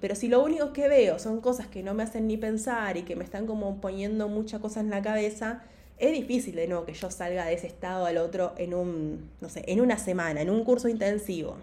pero 0.00 0.14
si 0.14 0.28
lo 0.28 0.42
único 0.42 0.72
que 0.72 0.88
veo 0.88 1.18
son 1.18 1.40
cosas 1.40 1.66
que 1.66 1.82
no 1.82 1.94
me 1.94 2.02
hacen 2.02 2.26
ni 2.26 2.36
pensar 2.36 2.96
y 2.96 3.02
que 3.02 3.16
me 3.16 3.24
están 3.24 3.46
como 3.46 3.80
poniendo 3.80 4.28
muchas 4.28 4.60
cosas 4.60 4.84
en 4.84 4.90
la 4.90 5.02
cabeza, 5.02 5.62
es 5.98 6.12
difícil 6.12 6.54
de 6.56 6.68
nuevo 6.68 6.84
que 6.84 6.92
yo 6.92 7.10
salga 7.10 7.46
de 7.46 7.54
ese 7.54 7.66
estado 7.66 8.04
al 8.04 8.18
otro 8.18 8.52
en 8.58 8.74
un, 8.74 9.30
no 9.40 9.48
sé, 9.48 9.64
en 9.66 9.80
una 9.80 9.96
semana, 9.96 10.42
en 10.42 10.50
un 10.50 10.64
curso 10.64 10.88
intensivo. 10.88 11.56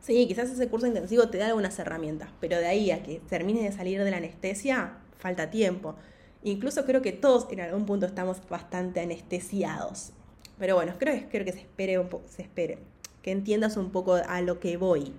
Sí, 0.00 0.26
quizás 0.26 0.48
ese 0.50 0.68
curso 0.68 0.86
intensivo 0.86 1.28
te 1.28 1.36
da 1.36 1.48
algunas 1.48 1.78
herramientas, 1.78 2.30
pero 2.40 2.56
de 2.56 2.66
ahí 2.66 2.90
a 2.90 3.02
que 3.02 3.20
termine 3.28 3.62
de 3.62 3.72
salir 3.72 4.02
de 4.02 4.10
la 4.10 4.16
anestesia, 4.16 4.94
falta 5.18 5.50
tiempo. 5.50 5.96
Incluso 6.42 6.86
creo 6.86 7.02
que 7.02 7.12
todos 7.12 7.46
en 7.50 7.60
algún 7.60 7.84
punto 7.84 8.06
estamos 8.06 8.40
bastante 8.48 9.00
anestesiados. 9.00 10.12
Pero 10.58 10.76
bueno, 10.76 10.94
creo, 10.98 11.24
creo 11.30 11.44
que 11.44 11.52
se 11.52 11.60
espere 11.60 11.98
un 11.98 12.08
poco, 12.08 12.24
se 12.28 12.42
espere, 12.42 12.78
que 13.22 13.32
entiendas 13.32 13.76
un 13.76 13.90
poco 13.90 14.14
a 14.14 14.40
lo 14.40 14.58
que 14.60 14.78
voy 14.78 15.12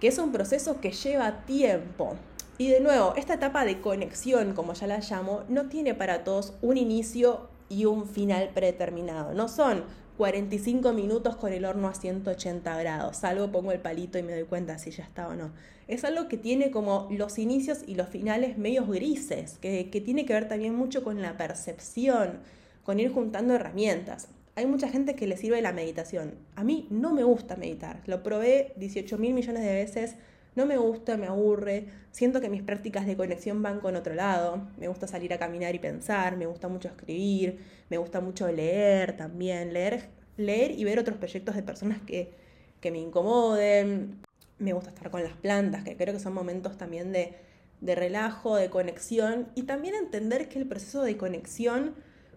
que 0.00 0.08
es 0.08 0.18
un 0.18 0.32
proceso 0.32 0.80
que 0.80 0.92
lleva 0.92 1.44
tiempo. 1.44 2.16
Y 2.58 2.68
de 2.68 2.80
nuevo, 2.80 3.14
esta 3.16 3.34
etapa 3.34 3.64
de 3.64 3.80
conexión, 3.80 4.54
como 4.54 4.72
ya 4.72 4.86
la 4.86 5.00
llamo, 5.00 5.42
no 5.48 5.68
tiene 5.68 5.94
para 5.94 6.24
todos 6.24 6.54
un 6.62 6.76
inicio 6.76 7.48
y 7.68 7.84
un 7.84 8.06
final 8.06 8.50
predeterminado. 8.54 9.34
No 9.34 9.48
son 9.48 9.84
45 10.16 10.92
minutos 10.94 11.36
con 11.36 11.52
el 11.52 11.66
horno 11.66 11.88
a 11.88 11.94
180 11.94 12.78
grados. 12.78 13.18
Salgo, 13.18 13.52
pongo 13.52 13.72
el 13.72 13.80
palito 13.80 14.18
y 14.18 14.22
me 14.22 14.32
doy 14.32 14.44
cuenta 14.44 14.78
si 14.78 14.90
ya 14.90 15.04
está 15.04 15.28
o 15.28 15.34
no. 15.34 15.52
Es 15.86 16.04
algo 16.04 16.28
que 16.28 16.38
tiene 16.38 16.70
como 16.70 17.08
los 17.10 17.38
inicios 17.38 17.80
y 17.86 17.94
los 17.94 18.08
finales 18.08 18.56
medios 18.56 18.88
grises, 18.88 19.58
que, 19.58 19.90
que 19.90 20.00
tiene 20.00 20.24
que 20.24 20.32
ver 20.32 20.48
también 20.48 20.74
mucho 20.74 21.04
con 21.04 21.20
la 21.20 21.36
percepción, 21.36 22.40
con 22.84 22.98
ir 22.98 23.12
juntando 23.12 23.54
herramientas 23.54 24.28
hay 24.56 24.64
mucha 24.66 24.88
gente 24.88 25.14
que 25.14 25.26
le 25.26 25.36
sirve 25.36 25.60
la 25.60 25.72
meditación. 25.72 26.34
A 26.54 26.64
mí 26.64 26.88
no 26.90 27.12
me 27.12 27.22
gusta 27.22 27.56
meditar. 27.56 28.02
Lo 28.06 28.22
probé 28.22 28.72
18 28.76 29.18
mil 29.18 29.34
millones 29.34 29.62
de 29.62 29.72
veces. 29.74 30.16
No 30.54 30.64
me 30.64 30.78
gusta, 30.78 31.18
me 31.18 31.26
aburre. 31.26 31.88
Siento 32.10 32.40
que 32.40 32.48
mis 32.48 32.62
prácticas 32.62 33.06
de 33.06 33.18
conexión 33.18 33.62
van 33.62 33.80
con 33.80 33.96
otro 33.96 34.14
lado. 34.14 34.66
Me 34.78 34.88
gusta 34.88 35.06
salir 35.06 35.34
a 35.34 35.38
caminar 35.38 35.74
y 35.74 35.78
pensar. 35.78 36.38
Me 36.38 36.46
gusta 36.46 36.68
mucho 36.68 36.88
escribir. 36.88 37.58
Me 37.90 37.98
gusta 37.98 38.20
mucho 38.22 38.50
leer 38.50 39.14
también. 39.18 39.74
Leer, 39.74 40.08
leer 40.38 40.70
y 40.70 40.84
ver 40.84 40.98
otros 40.98 41.18
proyectos 41.18 41.54
de 41.54 41.62
personas 41.62 42.00
que, 42.00 42.32
que 42.80 42.90
me 42.90 42.98
incomoden. 42.98 44.22
Me 44.58 44.72
gusta 44.72 44.88
estar 44.88 45.10
con 45.10 45.22
las 45.22 45.36
plantas, 45.36 45.84
que 45.84 45.98
creo 45.98 46.14
que 46.14 46.20
son 46.20 46.32
momentos 46.32 46.78
también 46.78 47.12
de, 47.12 47.34
de 47.82 47.94
relajo, 47.94 48.56
de 48.56 48.70
conexión 48.70 49.48
y 49.54 49.64
también 49.64 49.94
entender 49.94 50.48
que 50.48 50.58
el 50.58 50.66
proceso 50.66 51.02
de 51.02 51.18
conexión 51.18 51.94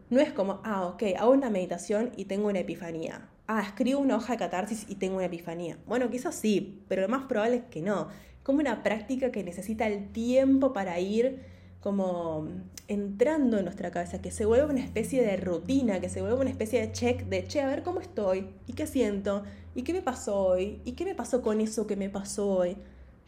no 0.09 0.19
es 0.19 0.31
como, 0.31 0.61
ah, 0.63 0.87
ok, 0.87 1.03
hago 1.17 1.31
una 1.31 1.49
meditación 1.49 2.11
y 2.15 2.25
tengo 2.25 2.47
una 2.47 2.59
epifanía. 2.59 3.29
Ah, 3.47 3.61
escribo 3.61 3.99
una 3.99 4.15
hoja 4.15 4.33
de 4.33 4.39
catarsis 4.39 4.85
y 4.87 4.95
tengo 4.95 5.17
una 5.17 5.25
epifanía. 5.25 5.77
Bueno, 5.87 6.09
quizás 6.09 6.35
sí, 6.35 6.83
pero 6.87 7.01
lo 7.01 7.09
más 7.09 7.23
probable 7.23 7.57
es 7.57 7.63
que 7.65 7.81
no. 7.81 8.07
Como 8.43 8.59
una 8.59 8.83
práctica 8.83 9.31
que 9.31 9.43
necesita 9.43 9.87
el 9.87 10.11
tiempo 10.11 10.73
para 10.73 10.99
ir 10.99 11.39
como 11.79 12.47
entrando 12.87 13.57
en 13.57 13.65
nuestra 13.65 13.91
cabeza, 13.91 14.21
que 14.21 14.31
se 14.31 14.45
vuelva 14.45 14.67
una 14.67 14.81
especie 14.81 15.21
de 15.21 15.37
rutina, 15.37 15.99
que 16.01 16.09
se 16.09 16.21
vuelva 16.21 16.41
una 16.41 16.49
especie 16.49 16.81
de 16.81 16.91
check 16.91 17.23
de, 17.25 17.47
che, 17.47 17.61
a 17.61 17.67
ver 17.67 17.83
cómo 17.83 18.01
estoy, 18.01 18.47
y 18.67 18.73
qué 18.73 18.87
siento, 18.87 19.43
y 19.75 19.83
qué 19.83 19.93
me 19.93 20.01
pasó 20.01 20.37
hoy, 20.39 20.81
y 20.83 20.93
qué 20.93 21.05
me 21.05 21.15
pasó 21.15 21.41
con 21.41 21.61
eso 21.61 21.87
que 21.87 21.95
me 21.95 22.09
pasó 22.09 22.49
hoy. 22.49 22.77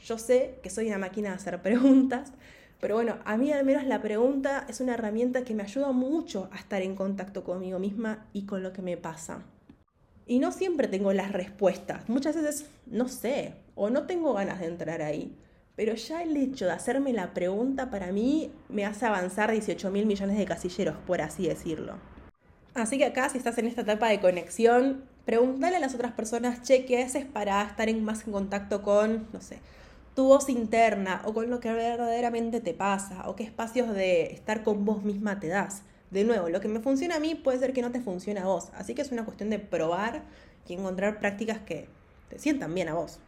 Yo 0.04 0.18
sé 0.18 0.60
que 0.64 0.70
soy 0.70 0.88
una 0.88 0.98
máquina 0.98 1.30
de 1.30 1.36
hacer 1.36 1.62
preguntas, 1.62 2.34
pero 2.82 2.96
bueno, 2.96 3.20
a 3.26 3.38
mí 3.38 3.54
al 3.54 3.64
menos 3.64 3.86
la 3.86 4.02
pregunta 4.02 4.66
es 4.68 4.82
una 4.82 4.96
herramienta 4.96 5.44
que 5.44 5.54
me 5.54 5.62
ayuda 5.62 5.92
mucho 5.92 6.50
a 6.52 6.58
estar 6.58 6.82
en 6.82 6.96
contacto 6.96 7.44
conmigo 7.44 7.78
misma 7.78 8.26
y 8.34 8.48
con 8.48 8.64
lo 8.64 8.74
que 8.74 8.82
me 8.82 8.98
pasa. 8.98 9.44
Y 10.26 10.40
no 10.40 10.52
siempre 10.52 10.88
tengo 10.88 11.14
las 11.14 11.32
respuestas, 11.32 12.10
muchas 12.10 12.36
veces 12.36 12.66
no 12.88 13.08
sé 13.08 13.54
o 13.76 13.92
no 13.92 14.08
tengo 14.08 14.34
ganas 14.34 14.60
de 14.60 14.66
entrar 14.66 15.04
ahí. 15.04 15.38
Pero 15.76 15.94
ya 15.94 16.24
el 16.24 16.36
hecho 16.36 16.66
de 16.66 16.72
hacerme 16.72 17.14
la 17.14 17.34
pregunta 17.34 17.90
para 17.90 18.12
mí 18.12 18.52
me 18.68 18.86
hace 18.86 19.06
avanzar 19.06 19.52
18 19.52 19.90
mil 19.92 20.06
millones 20.06 20.38
de 20.38 20.46
casilleros, 20.46 20.96
por 21.06 21.22
así 21.22 21.48
decirlo. 21.48 21.96
Así 22.74 22.98
que 22.98 23.06
acá, 23.06 23.30
si 23.30 23.38
estás 23.38 23.58
en 23.58 23.68
esta 23.68 23.82
etapa 23.82 24.10
de 24.10 24.20
conexión, 24.20 25.04
pregúntale 25.26 25.76
a 25.76 25.80
las 25.80 25.94
otras 25.94 26.14
personas, 26.14 26.62
che, 26.64 26.86
¿qué 26.86 27.08
para 27.32 27.62
estar 27.64 27.90
en 27.90 28.04
más 28.04 28.26
en 28.26 28.34
contacto 28.34 28.82
con, 28.82 29.28
no 29.34 29.42
sé, 29.42 29.60
tu 30.16 30.28
voz 30.28 30.50
interna 30.50 31.22
o 31.26 31.34
con 31.34 31.50
lo 31.50 31.60
que 31.60 31.72
verdaderamente 31.72 32.62
te 32.62 32.74
pasa 32.74 33.30
o 33.30 33.36
qué 33.36 33.44
espacios 33.44 33.94
de 33.94 34.34
estar 34.34 34.64
con 34.64 34.86
vos 34.86 35.04
misma 35.04 35.40
te 35.40 35.48
das. 35.48 35.84
De 36.10 36.24
nuevo, 36.26 36.50
lo 36.50 36.60
que 36.60 36.68
me 36.68 36.82
funciona 36.82 37.16
a 37.16 37.20
mí 37.20 37.36
puede 37.36 37.60
ser 37.60 37.72
que 37.72 37.82
no 37.82 37.92
te 37.92 38.02
funcione 38.02 38.42
a 38.42 38.46
vos, 38.46 38.70
así 38.76 38.94
que 38.94 39.02
es 39.02 39.12
una 39.12 39.24
cuestión 39.24 39.50
de 39.50 39.60
probar 39.60 40.24
y 40.68 40.74
encontrar 40.74 41.20
prácticas 41.20 41.60
que 41.60 41.88
te 42.30 42.40
sientan 42.40 42.74
bien 42.74 42.90
a 42.90 42.94
vos. 42.94 43.20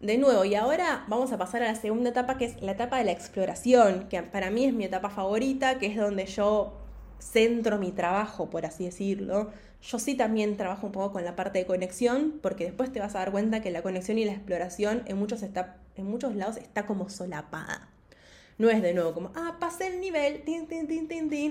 De 0.00 0.16
nuevo, 0.16 0.44
y 0.44 0.54
ahora 0.54 1.04
vamos 1.08 1.32
a 1.32 1.38
pasar 1.38 1.62
a 1.62 1.66
la 1.66 1.74
segunda 1.74 2.10
etapa, 2.10 2.38
que 2.38 2.44
es 2.44 2.62
la 2.62 2.72
etapa 2.72 2.98
de 2.98 3.04
la 3.04 3.12
exploración, 3.12 4.08
que 4.08 4.22
para 4.22 4.50
mí 4.50 4.64
es 4.64 4.72
mi 4.72 4.84
etapa 4.84 5.10
favorita, 5.10 5.78
que 5.78 5.86
es 5.86 5.96
donde 5.96 6.26
yo 6.26 6.72
centro 7.18 7.78
mi 7.78 7.92
trabajo, 7.92 8.50
por 8.50 8.66
así 8.66 8.84
decirlo. 8.84 9.50
Yo 9.82 9.98
sí 9.98 10.14
también 10.14 10.56
trabajo 10.56 10.86
un 10.86 10.92
poco 10.92 11.12
con 11.12 11.24
la 11.24 11.36
parte 11.36 11.60
de 11.60 11.66
conexión, 11.66 12.40
porque 12.42 12.64
después 12.64 12.92
te 12.92 13.00
vas 13.00 13.14
a 13.14 13.20
dar 13.20 13.30
cuenta 13.30 13.60
que 13.60 13.70
la 13.70 13.82
conexión 13.82 14.18
y 14.18 14.24
la 14.24 14.32
exploración 14.32 15.02
en 15.06 15.16
muchos, 15.18 15.42
está, 15.42 15.76
en 15.96 16.06
muchos 16.06 16.34
lados 16.34 16.56
está 16.56 16.86
como 16.86 17.08
solapada. 17.08 17.88
No 18.58 18.70
es 18.70 18.82
de 18.82 18.92
nuevo 18.92 19.14
como, 19.14 19.30
ah, 19.36 19.56
pasé 19.60 19.86
el 19.86 20.00
nivel, 20.00 20.42
tin, 20.42 20.66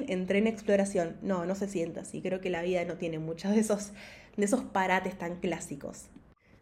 entré 0.10 0.40
en 0.40 0.48
exploración. 0.48 1.16
No, 1.22 1.46
no 1.46 1.56
se 1.56 1.70
sienta 1.70 2.02
así. 2.02 2.22
Creo 2.22 2.42
que 2.42 2.50
la 2.50 2.62
vida 2.62 2.84
no 2.84 2.96
tiene 2.96 3.18
muchos 3.18 3.52
de 3.54 3.62
esos, 3.62 3.92
de 4.36 4.44
esos 4.44 4.64
parates 4.64 5.18
tan 5.18 5.38
clásicos. 5.38 6.08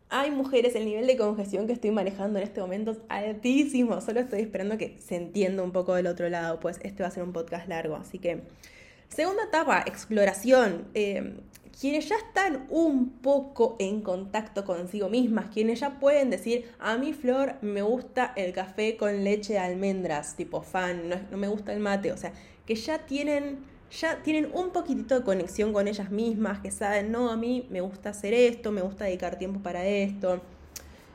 Hay 0.09 0.29
mujeres, 0.29 0.75
el 0.75 0.85
nivel 0.85 1.07
de 1.07 1.17
congestión 1.17 1.65
que 1.65 1.73
estoy 1.73 1.89
manejando 1.89 2.37
en 2.37 2.45
este 2.45 2.61
momento 2.61 2.91
es 2.91 2.99
altísimo. 3.09 3.99
Solo 4.01 4.19
estoy 4.19 4.41
esperando 4.41 4.77
que 4.77 4.97
se 4.99 5.15
entienda 5.15 5.63
un 5.63 5.71
poco 5.71 5.95
del 5.95 6.05
otro 6.05 6.29
lado, 6.29 6.59
pues 6.59 6.79
este 6.83 7.01
va 7.01 7.09
a 7.09 7.11
ser 7.11 7.23
un 7.23 7.33
podcast 7.33 7.67
largo. 7.67 7.95
Así 7.95 8.19
que, 8.19 8.43
segunda 9.09 9.43
etapa, 9.45 9.83
exploración. 9.85 10.87
Eh, 10.93 11.39
quienes 11.79 12.07
ya 12.07 12.15
están 12.15 12.67
un 12.69 13.09
poco 13.09 13.75
en 13.79 14.01
contacto 14.01 14.63
consigo 14.63 15.09
mismas, 15.09 15.47
quienes 15.53 15.81
ya 15.81 15.99
pueden 15.99 16.29
decir, 16.29 16.71
a 16.79 16.97
mí 16.97 17.13
Flor 17.13 17.55
me 17.61 17.81
gusta 17.81 18.31
el 18.35 18.53
café 18.53 18.95
con 18.95 19.23
leche 19.23 19.53
de 19.53 19.59
almendras, 19.59 20.35
tipo 20.35 20.61
fan, 20.61 21.09
no, 21.09 21.37
me 21.37 21.47
gusta 21.47 21.73
el 21.73 21.81
mate, 21.81 22.11
o 22.11 22.17
sea, 22.17 22.31
que 22.65 22.75
ya 22.75 22.99
tienen 22.99 23.75
ya 23.91 24.21
tienen 24.23 24.49
un 24.53 24.71
poquitito 24.71 25.15
de 25.15 25.23
conexión 25.23 25.71
con 25.71 25.87
ellas 25.87 26.11
mismas, 26.11 26.59
que 26.59 26.71
saben, 26.71 27.11
no, 27.11 27.29
a 27.29 27.37
mí 27.37 27.67
me 27.69 27.81
gusta 27.81 28.09
hacer 28.09 28.33
esto, 28.33 28.71
me 28.71 28.81
gusta 28.81 29.05
dedicar 29.05 29.37
tiempo 29.37 29.59
para 29.61 29.85
esto. 29.85 30.41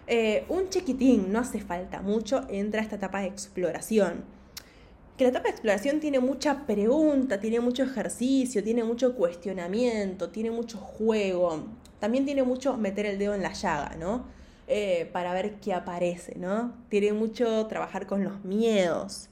Eh, 0.06 0.44
un 0.48 0.68
chiquitín, 0.70 1.32
no 1.32 1.40
hace 1.40 1.60
falta 1.60 2.00
mucho, 2.00 2.46
entra 2.48 2.80
esta 2.80 2.96
etapa 2.96 3.20
de 3.20 3.26
exploración. 3.26 4.24
Que 5.20 5.24
la 5.24 5.32
etapa 5.32 5.48
de 5.48 5.50
exploración 5.50 6.00
tiene 6.00 6.18
mucha 6.18 6.64
pregunta, 6.64 7.38
tiene 7.40 7.60
mucho 7.60 7.82
ejercicio, 7.82 8.64
tiene 8.64 8.84
mucho 8.84 9.14
cuestionamiento, 9.14 10.30
tiene 10.30 10.50
mucho 10.50 10.78
juego. 10.78 11.66
También 11.98 12.24
tiene 12.24 12.42
mucho 12.42 12.78
meter 12.78 13.04
el 13.04 13.18
dedo 13.18 13.34
en 13.34 13.42
la 13.42 13.52
llaga, 13.52 13.96
¿no? 13.96 14.24
Eh, 14.66 15.10
para 15.12 15.34
ver 15.34 15.56
qué 15.56 15.74
aparece, 15.74 16.38
¿no? 16.38 16.72
Tiene 16.88 17.12
mucho 17.12 17.66
trabajar 17.66 18.06
con 18.06 18.24
los 18.24 18.42
miedos. 18.46 19.28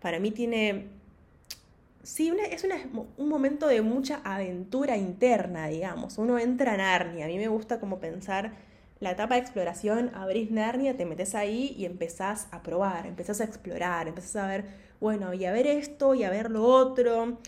Para 0.00 0.20
mí 0.20 0.30
tiene 0.30 0.86
Sí, 2.02 2.32
es 2.50 2.66
un 3.18 3.28
momento 3.28 3.66
de 3.66 3.82
mucha 3.82 4.22
aventura 4.24 4.96
interna, 4.96 5.68
digamos. 5.68 6.16
Uno 6.16 6.38
entra 6.38 6.72
a 6.72 6.76
Narnia. 6.78 7.26
A 7.26 7.28
mí 7.28 7.36
me 7.36 7.48
gusta 7.48 7.78
como 7.78 8.00
pensar 8.00 8.54
la 8.98 9.10
etapa 9.10 9.34
de 9.34 9.42
exploración, 9.42 10.10
abrís 10.14 10.50
Narnia, 10.50 10.96
te 10.96 11.04
metes 11.04 11.34
ahí 11.34 11.74
y 11.76 11.84
empezás 11.84 12.48
a 12.50 12.62
probar, 12.62 13.06
empezás 13.06 13.40
a 13.40 13.44
explorar, 13.44 14.08
empezás 14.08 14.36
a 14.36 14.46
ver, 14.46 14.64
bueno, 15.00 15.34
y 15.34 15.44
a 15.44 15.52
ver 15.52 15.66
esto 15.66 16.14
y 16.14 16.24
a 16.24 16.30
ver 16.30 16.50
lo 16.50 16.64
otro. 16.64 17.38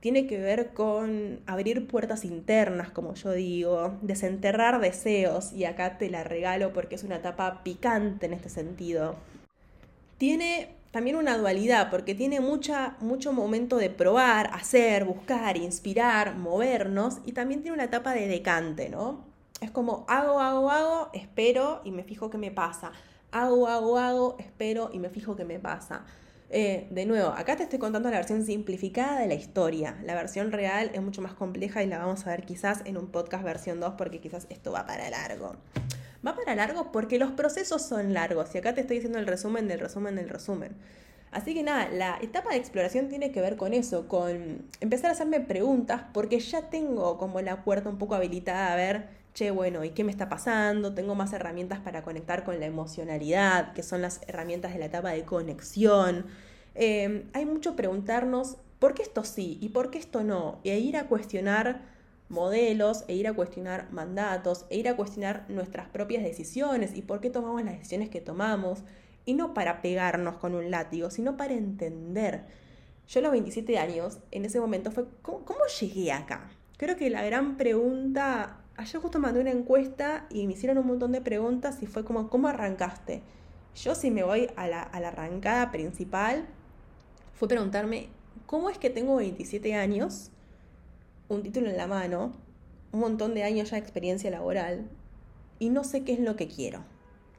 Tiene 0.00 0.26
que 0.26 0.38
ver 0.38 0.74
con 0.74 1.40
abrir 1.46 1.86
puertas 1.88 2.24
internas, 2.24 2.90
como 2.90 3.14
yo 3.14 3.32
digo, 3.32 3.96
desenterrar 4.02 4.80
deseos, 4.80 5.52
y 5.52 5.64
acá 5.64 5.98
te 5.98 6.10
la 6.10 6.24
regalo 6.24 6.72
porque 6.72 6.94
es 6.96 7.04
una 7.04 7.16
etapa 7.16 7.62
picante 7.64 8.26
en 8.26 8.32
este 8.32 8.48
sentido. 8.48 9.16
Tiene 10.18 10.76
también 10.90 11.16
una 11.16 11.36
dualidad, 11.36 11.90
porque 11.90 12.14
tiene 12.14 12.40
mucha, 12.40 12.96
mucho 13.00 13.32
momento 13.32 13.76
de 13.76 13.90
probar, 13.90 14.50
hacer, 14.52 15.04
buscar, 15.04 15.56
inspirar, 15.56 16.36
movernos, 16.36 17.18
y 17.26 17.32
también 17.32 17.62
tiene 17.62 17.74
una 17.74 17.84
etapa 17.84 18.14
de 18.14 18.26
decante, 18.28 18.88
¿no? 18.88 19.27
Es 19.60 19.70
como 19.70 20.04
hago, 20.08 20.40
hago, 20.40 20.70
hago, 20.70 21.10
espero 21.12 21.80
y 21.84 21.90
me 21.90 22.04
fijo 22.04 22.30
qué 22.30 22.38
me 22.38 22.50
pasa. 22.50 22.92
Hago, 23.32 23.68
hago, 23.68 23.98
hago, 23.98 24.36
espero 24.38 24.90
y 24.92 24.98
me 24.98 25.10
fijo 25.10 25.36
qué 25.36 25.44
me 25.44 25.58
pasa. 25.58 26.04
Eh, 26.50 26.86
de 26.90 27.04
nuevo, 27.04 27.28
acá 27.28 27.56
te 27.56 27.64
estoy 27.64 27.78
contando 27.78 28.10
la 28.10 28.16
versión 28.16 28.44
simplificada 28.44 29.20
de 29.20 29.26
la 29.26 29.34
historia. 29.34 29.98
La 30.04 30.14
versión 30.14 30.52
real 30.52 30.90
es 30.94 31.02
mucho 31.02 31.20
más 31.20 31.34
compleja 31.34 31.82
y 31.82 31.86
la 31.86 31.98
vamos 31.98 32.26
a 32.26 32.30
ver 32.30 32.44
quizás 32.44 32.82
en 32.84 32.96
un 32.96 33.08
podcast 33.08 33.44
versión 33.44 33.80
2 33.80 33.94
porque 33.98 34.20
quizás 34.20 34.46
esto 34.48 34.72
va 34.72 34.86
para 34.86 35.10
largo 35.10 35.56
va 36.26 36.34
para 36.34 36.54
largo 36.54 36.90
porque 36.92 37.18
los 37.18 37.32
procesos 37.32 37.82
son 37.82 38.14
largos. 38.14 38.54
Y 38.54 38.58
acá 38.58 38.74
te 38.74 38.80
estoy 38.80 38.96
diciendo 38.96 39.18
el 39.18 39.26
resumen 39.26 39.68
del 39.68 39.80
resumen 39.80 40.16
del 40.16 40.28
resumen. 40.28 40.76
Así 41.30 41.54
que 41.54 41.62
nada, 41.62 41.88
la 41.90 42.18
etapa 42.22 42.50
de 42.50 42.56
exploración 42.56 43.08
tiene 43.08 43.32
que 43.32 43.42
ver 43.42 43.56
con 43.56 43.74
eso, 43.74 44.08
con 44.08 44.66
empezar 44.80 45.10
a 45.10 45.12
hacerme 45.12 45.40
preguntas, 45.40 46.02
porque 46.14 46.40
ya 46.40 46.70
tengo 46.70 47.18
como 47.18 47.40
la 47.42 47.64
puerta 47.64 47.90
un 47.90 47.98
poco 47.98 48.14
habilitada 48.14 48.72
a 48.72 48.76
ver, 48.76 49.08
che, 49.38 49.52
bueno, 49.52 49.84
¿y 49.84 49.90
qué 49.90 50.02
me 50.02 50.10
está 50.10 50.28
pasando? 50.28 50.94
Tengo 50.94 51.14
más 51.14 51.32
herramientas 51.32 51.78
para 51.78 52.02
conectar 52.02 52.42
con 52.42 52.58
la 52.58 52.66
emocionalidad, 52.66 53.72
que 53.72 53.84
son 53.84 54.02
las 54.02 54.20
herramientas 54.26 54.72
de 54.72 54.80
la 54.80 54.86
etapa 54.86 55.10
de 55.10 55.24
conexión. 55.24 56.26
Eh, 56.74 57.24
hay 57.32 57.46
mucho 57.46 57.76
preguntarnos, 57.76 58.56
¿por 58.80 58.94
qué 58.94 59.02
esto 59.02 59.22
sí 59.22 59.56
y 59.60 59.68
por 59.68 59.92
qué 59.92 59.98
esto 59.98 60.24
no? 60.24 60.58
Y 60.64 60.70
ir 60.70 60.96
a 60.96 61.06
cuestionar 61.06 61.82
modelos 62.28 63.04
e 63.06 63.14
ir 63.14 63.28
a 63.28 63.32
cuestionar 63.32 63.90
mandatos 63.92 64.66
e 64.70 64.76
ir 64.76 64.88
a 64.88 64.96
cuestionar 64.96 65.46
nuestras 65.48 65.88
propias 65.88 66.24
decisiones 66.24 66.96
y 66.96 67.02
por 67.02 67.20
qué 67.20 67.30
tomamos 67.30 67.62
las 67.62 67.74
decisiones 67.74 68.08
que 68.08 68.20
tomamos. 68.20 68.80
Y 69.24 69.34
no 69.34 69.54
para 69.54 69.82
pegarnos 69.82 70.38
con 70.38 70.56
un 70.56 70.72
látigo, 70.72 71.10
sino 71.10 71.36
para 71.36 71.54
entender. 71.54 72.44
Yo 73.06 73.20
a 73.20 73.22
los 73.22 73.32
27 73.32 73.78
años, 73.78 74.18
en 74.32 74.44
ese 74.44 74.58
momento 74.58 74.90
fue, 74.90 75.04
¿cómo, 75.22 75.44
llegué 75.80 76.10
acá? 76.10 76.50
Creo 76.76 76.96
que 76.96 77.08
la 77.08 77.22
gran 77.22 77.56
pregunta, 77.56 78.58
ayer 78.78 79.02
justo 79.02 79.18
mandé 79.18 79.40
una 79.40 79.50
encuesta 79.50 80.26
y 80.30 80.46
me 80.46 80.54
hicieron 80.54 80.78
un 80.78 80.86
montón 80.86 81.12
de 81.12 81.20
preguntas 81.20 81.82
y 81.82 81.86
fue 81.86 82.04
como, 82.04 82.30
¿cómo 82.30 82.48
arrancaste? 82.48 83.22
Yo 83.74 83.94
si 83.94 84.10
me 84.10 84.22
voy 84.22 84.48
a 84.56 84.68
la, 84.68 84.82
arrancada 84.82 85.70
principal, 85.70 86.46
fue 87.34 87.48
preguntarme, 87.48 88.08
¿cómo 88.46 88.70
es 88.70 88.78
que 88.78 88.88
tengo 88.88 89.16
27 89.16 89.74
años? 89.74 90.30
un 91.28 91.42
título 91.42 91.68
en 91.68 91.76
la 91.76 91.86
mano, 91.86 92.32
un 92.90 93.00
montón 93.00 93.34
de 93.34 93.42
años 93.42 93.68
ya 93.68 93.76
de 93.76 93.82
experiencia 93.82 94.30
laboral 94.30 94.88
y 95.58 95.68
no 95.68 95.84
sé 95.84 96.02
qué 96.02 96.14
es 96.14 96.20
lo 96.20 96.36
que 96.36 96.48
quiero. 96.48 96.84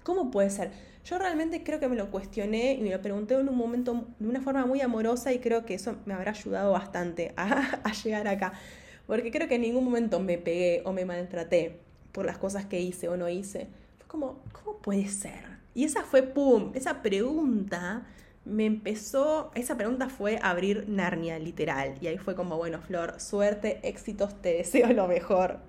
¿Cómo 0.03 0.29
puede 0.29 0.51
ser? 0.51 0.69
Yo 1.03 1.17
realmente 1.17 1.63
creo 1.63 1.79
que 1.79 1.87
me 1.87 1.95
lo 1.95 2.11
cuestioné 2.11 2.73
y 2.73 2.81
me 2.81 2.91
lo 2.91 3.01
pregunté 3.01 3.33
en 3.33 3.49
un 3.49 3.57
momento 3.57 4.05
de 4.19 4.27
una 4.27 4.41
forma 4.41 4.67
muy 4.67 4.81
amorosa 4.81 5.33
y 5.33 5.39
creo 5.39 5.65
que 5.65 5.73
eso 5.73 5.95
me 6.05 6.13
habrá 6.13 6.31
ayudado 6.31 6.71
bastante 6.71 7.33
a, 7.35 7.81
a 7.83 7.93
llegar 7.93 8.27
acá. 8.27 8.53
Porque 9.09 9.31
creo 9.31 9.49
que 9.49 9.55
en 9.57 9.63
ningún 9.63 9.85
momento 9.85 10.21
me 10.21 10.37
pegué 10.39 10.83
o 10.85 10.93
me 10.93 11.05
maltraté 11.05 11.81
por 12.13 12.25
las 12.25 12.39
cosas 12.39 12.65
que 12.67 12.81
hice 12.81 13.09
o 13.09 13.17
no 13.17 13.29
hice. 13.29 13.67
Fue 13.99 14.07
como, 14.07 14.43
¿cómo 14.53 14.77
puede 14.79 15.09
ser? 15.09 15.59
Y 15.75 15.85
esa 15.85 16.03
fue, 16.05 16.23
¡pum!, 16.23 16.71
esa 16.75 17.01
pregunta 17.03 18.07
me 18.45 18.65
empezó, 18.65 19.51
esa 19.55 19.77
pregunta 19.77 20.09
fue 20.09 20.39
abrir 20.41 20.85
Narnia, 20.89 21.39
literal. 21.39 21.97
Y 22.01 22.07
ahí 22.07 22.17
fue 22.19 22.35
como, 22.35 22.57
bueno, 22.57 22.81
Flor, 22.81 23.19
suerte, 23.21 23.81
éxitos, 23.87 24.41
te 24.41 24.53
deseo 24.55 24.93
lo 24.93 25.07
mejor. 25.07 25.59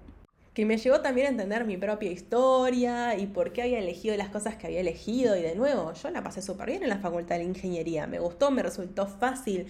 que 0.54 0.66
me 0.66 0.78
llevó 0.78 1.00
también 1.00 1.28
a 1.28 1.30
entender 1.30 1.64
mi 1.64 1.76
propia 1.76 2.10
historia 2.10 3.16
y 3.16 3.26
por 3.28 3.52
qué 3.52 3.62
había 3.62 3.78
elegido 3.78 4.16
las 4.16 4.30
cosas 4.30 4.56
que 4.56 4.66
había 4.66 4.80
elegido. 4.80 5.36
Y 5.36 5.42
de 5.42 5.54
nuevo, 5.54 5.92
yo 5.92 6.10
la 6.10 6.22
pasé 6.22 6.42
súper 6.42 6.70
bien 6.70 6.82
en 6.82 6.88
la 6.88 6.98
facultad 6.98 7.36
de 7.38 7.44
ingeniería, 7.44 8.06
me 8.06 8.18
gustó, 8.18 8.50
me 8.50 8.62
resultó 8.62 9.06
fácil. 9.06 9.66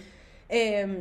Em, 0.48 0.98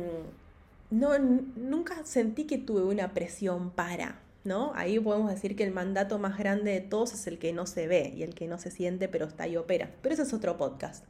no, 0.90 1.18
nunca 1.18 2.04
sentí 2.04 2.44
que 2.44 2.58
tuve 2.58 2.82
una 2.82 3.14
presión 3.14 3.70
para, 3.70 4.20
¿no? 4.44 4.72
Ahí 4.74 4.98
podemos 4.98 5.30
decir 5.30 5.56
que 5.56 5.64
el 5.64 5.72
mandato 5.72 6.18
más 6.18 6.36
grande 6.38 6.72
de 6.72 6.80
todos 6.80 7.14
es 7.14 7.26
el 7.26 7.38
que 7.38 7.52
no 7.52 7.66
se 7.66 7.86
ve 7.86 8.12
y 8.16 8.22
el 8.22 8.34
que 8.34 8.48
no 8.48 8.58
se 8.58 8.70
siente, 8.70 9.08
pero 9.08 9.26
está 9.26 9.46
y 9.46 9.56
opera. 9.56 9.90
Pero 10.02 10.14
ese 10.14 10.22
es 10.24 10.32
otro 10.32 10.56
podcast. 10.56 11.04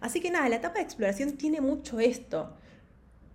Así 0.00 0.20
que 0.20 0.30
nada, 0.30 0.48
la 0.48 0.56
etapa 0.56 0.78
de 0.78 0.84
exploración 0.84 1.32
tiene 1.32 1.60
mucho 1.60 1.98
esto. 2.00 2.54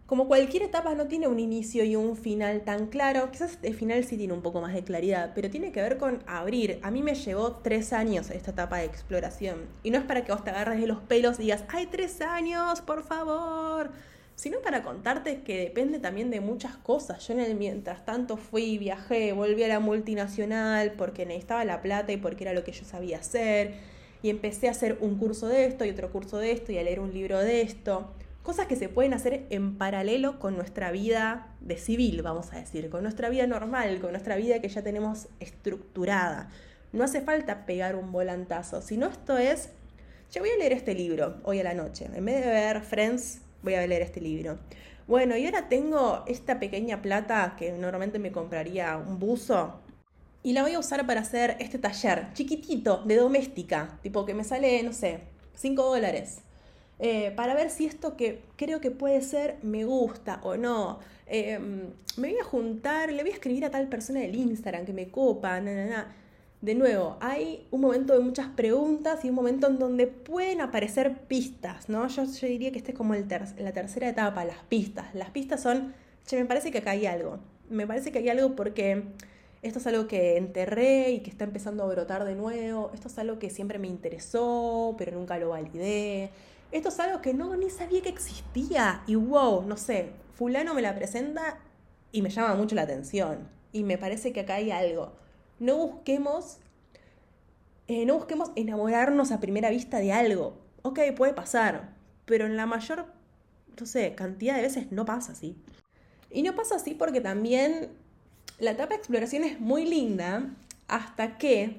Como 0.05 0.27
cualquier 0.27 0.63
etapa 0.63 0.93
no 0.93 1.07
tiene 1.07 1.27
un 1.27 1.39
inicio 1.39 1.85
y 1.85 1.95
un 1.95 2.17
final 2.17 2.63
tan 2.63 2.87
claro, 2.87 3.31
quizás 3.31 3.57
el 3.61 3.73
final 3.75 4.03
sí 4.03 4.17
tiene 4.17 4.33
un 4.33 4.41
poco 4.41 4.59
más 4.59 4.73
de 4.73 4.83
claridad, 4.83 5.31
pero 5.33 5.49
tiene 5.49 5.71
que 5.71 5.81
ver 5.81 5.97
con 5.97 6.21
abrir. 6.27 6.79
A 6.83 6.91
mí 6.91 7.01
me 7.01 7.15
llevó 7.15 7.53
tres 7.63 7.93
años 7.93 8.29
esta 8.29 8.51
etapa 8.51 8.79
de 8.79 8.85
exploración. 8.85 9.67
Y 9.83 9.91
no 9.91 9.97
es 9.97 10.03
para 10.03 10.25
que 10.25 10.33
vos 10.33 10.43
te 10.43 10.49
agarres 10.49 10.81
de 10.81 10.87
los 10.87 10.99
pelos 10.99 11.39
y 11.39 11.43
digas, 11.43 11.63
¡ay, 11.69 11.87
tres 11.87 12.19
años, 12.21 12.81
por 12.81 13.03
favor! 13.03 13.91
Sino 14.41 14.59
para 14.61 14.81
contarte 14.81 15.43
que 15.43 15.59
depende 15.59 15.99
también 15.99 16.31
de 16.31 16.41
muchas 16.41 16.75
cosas. 16.75 17.27
Yo 17.27 17.35
en 17.35 17.41
el 17.41 17.53
mientras 17.53 18.03
tanto 18.05 18.37
fui, 18.37 18.79
viajé, 18.79 19.33
volví 19.33 19.61
a 19.61 19.67
la 19.67 19.79
multinacional 19.79 20.93
porque 20.93 21.27
necesitaba 21.27 21.63
la 21.63 21.83
plata 21.83 22.11
y 22.11 22.17
porque 22.17 22.45
era 22.45 22.53
lo 22.53 22.63
que 22.63 22.71
yo 22.71 22.83
sabía 22.83 23.19
hacer. 23.19 23.75
Y 24.23 24.31
empecé 24.31 24.67
a 24.67 24.71
hacer 24.71 24.97
un 24.99 25.19
curso 25.19 25.47
de 25.47 25.65
esto 25.65 25.85
y 25.85 25.91
otro 25.91 26.11
curso 26.11 26.39
de 26.39 26.53
esto 26.53 26.71
y 26.71 26.79
a 26.79 26.81
leer 26.81 26.99
un 27.01 27.13
libro 27.13 27.37
de 27.37 27.61
esto 27.61 28.15
cosas 28.41 28.65
que 28.65 28.75
se 28.75 28.89
pueden 28.89 29.13
hacer 29.13 29.45
en 29.51 29.77
paralelo 29.77 30.39
con 30.39 30.55
nuestra 30.55 30.89
vida 30.89 31.53
de 31.59 31.77
civil, 31.77 32.23
vamos 32.23 32.51
a 32.51 32.55
decir, 32.55 32.89
con 32.89 33.03
nuestra 33.03 33.29
vida 33.29 33.45
normal, 33.45 33.99
con 33.99 34.09
nuestra 34.09 34.37
vida 34.37 34.59
que 34.59 34.69
ya 34.69 34.81
tenemos 34.81 35.27
estructurada. 35.39 36.49
No 36.93 37.03
hace 37.03 37.21
falta 37.21 37.67
pegar 37.67 37.95
un 37.95 38.11
volantazo, 38.11 38.81
sino 38.81 39.05
esto 39.05 39.37
es, 39.37 39.69
yo 40.31 40.41
voy 40.41 40.49
a 40.49 40.57
leer 40.57 40.73
este 40.73 40.95
libro 40.95 41.35
hoy 41.43 41.59
a 41.59 41.63
la 41.63 41.75
noche, 41.75 42.09
en 42.11 42.25
vez 42.25 42.43
de 42.43 42.49
ver 42.49 42.81
Friends, 42.81 43.41
voy 43.63 43.75
a 43.75 43.85
leer 43.85 44.01
este 44.01 44.21
libro. 44.21 44.59
Bueno, 45.07 45.35
y 45.37 45.45
ahora 45.45 45.69
tengo 45.69 46.23
esta 46.27 46.59
pequeña 46.59 47.01
plata 47.01 47.55
que 47.57 47.71
normalmente 47.71 48.19
me 48.19 48.31
compraría 48.31 48.97
un 48.97 49.19
buzo. 49.19 49.79
Y 50.43 50.53
la 50.53 50.63
voy 50.63 50.73
a 50.73 50.79
usar 50.79 51.05
para 51.05 51.21
hacer 51.21 51.57
este 51.59 51.77
taller 51.77 52.33
chiquitito 52.33 53.03
de 53.03 53.15
doméstica, 53.15 53.99
tipo 54.01 54.25
que 54.25 54.33
me 54.33 54.43
sale, 54.43 54.81
no 54.83 54.93
sé, 54.93 55.19
5 55.55 55.83
dólares 55.83 56.41
eh, 57.03 57.31
para 57.35 57.55
ver 57.55 57.71
si 57.71 57.87
esto 57.87 58.15
que 58.15 58.43
creo 58.55 58.79
que 58.79 58.91
puede 58.91 59.21
ser 59.21 59.57
me 59.63 59.85
gusta 59.85 60.39
o 60.43 60.55
no. 60.55 60.99
Em, 61.25 61.89
me 62.17 62.29
voy 62.29 62.37
a 62.39 62.43
juntar, 62.43 63.11
le 63.11 63.23
voy 63.23 63.31
a 63.31 63.33
escribir 63.33 63.65
a 63.65 63.71
tal 63.71 63.87
persona 63.89 64.19
del 64.19 64.35
Instagram 64.35 64.85
que 64.85 64.93
me 64.93 65.09
copa, 65.09 65.59
De 66.61 66.75
nuevo, 66.75 67.17
hay 67.21 67.67
un 67.71 67.81
momento 67.81 68.13
de 68.13 68.19
muchas 68.19 68.47
preguntas 68.49 69.25
y 69.25 69.29
un 69.29 69.35
momento 69.35 69.67
en 69.67 69.79
donde 69.79 70.05
pueden 70.07 70.61
aparecer 70.61 71.17
pistas, 71.27 71.89
¿no? 71.89 72.07
Yo, 72.07 72.25
diría 72.25 72.71
que 72.71 72.77
este 72.77 72.91
es 72.91 72.97
como 72.97 73.15
el 73.15 73.25
la 73.57 73.73
tercera 73.73 74.07
etapa, 74.07 74.45
las 74.45 74.59
pistas. 74.69 75.13
Las 75.15 75.31
pistas 75.31 75.61
son, 75.61 75.93
che, 76.25 76.37
me 76.37 76.45
parece 76.45 76.71
que 76.71 76.77
acá 76.79 76.91
hay 76.91 77.07
algo. 77.07 77.39
Me 77.69 77.87
parece 77.87 78.11
que 78.11 78.19
hay 78.19 78.29
algo 78.29 78.55
porque 78.55 79.05
esto 79.63 79.79
es 79.79 79.87
algo 79.87 80.07
que 80.07 80.37
enterré 80.37 81.11
y 81.11 81.19
que 81.21 81.31
está 81.31 81.45
empezando 81.45 81.83
a 81.83 81.87
brotar 81.87 82.25
de 82.25 82.35
nuevo. 82.35 82.91
Esto 82.93 83.07
es 83.07 83.17
algo 83.17 83.39
que 83.39 83.49
siempre 83.49 83.79
me 83.79 83.87
interesó, 83.87 84.95
pero 84.97 85.17
nunca 85.17 85.39
lo 85.39 85.49
validé 85.49 86.29
esto 86.71 86.87
es 86.87 86.99
algo 87.01 87.21
que 87.21 87.33
no 87.33 87.55
ni 87.57 87.69
sabía 87.69 88.01
que 88.01 88.09
existía 88.09 89.03
y 89.05 89.15
wow, 89.15 89.63
no 89.63 89.75
sé, 89.75 90.11
fulano 90.35 90.73
me 90.73 90.81
la 90.81 90.95
presenta 90.95 91.59
y 92.13 92.21
me 92.21 92.29
llama 92.29 92.55
mucho 92.55 92.75
la 92.75 92.83
atención 92.83 93.49
y 93.73 93.83
me 93.83 93.97
parece 93.97 94.31
que 94.31 94.41
acá 94.41 94.55
hay 94.55 94.71
algo. 94.71 95.11
No 95.61 95.77
busquemos, 95.77 96.57
eh, 97.87 98.03
no 98.07 98.15
busquemos 98.15 98.49
enamorarnos 98.55 99.31
a 99.31 99.39
primera 99.39 99.69
vista 99.69 99.99
de 99.99 100.11
algo. 100.11 100.57
Ok, 100.81 100.99
puede 101.15 101.35
pasar, 101.35 101.93
pero 102.25 102.47
en 102.47 102.57
la 102.57 102.65
mayor, 102.65 103.05
no 103.79 103.85
sé, 103.85 104.15
cantidad 104.15 104.55
de 104.55 104.63
veces 104.63 104.91
no 104.91 105.05
pasa 105.05 105.33
así. 105.33 105.55
Y 106.31 106.41
no 106.41 106.55
pasa 106.55 106.77
así 106.77 106.95
porque 106.95 107.21
también 107.21 107.89
la 108.57 108.71
etapa 108.71 108.89
de 108.89 108.95
exploración 108.95 109.43
es 109.43 109.59
muy 109.59 109.85
linda 109.85 110.49
hasta 110.87 111.37
que 111.37 111.77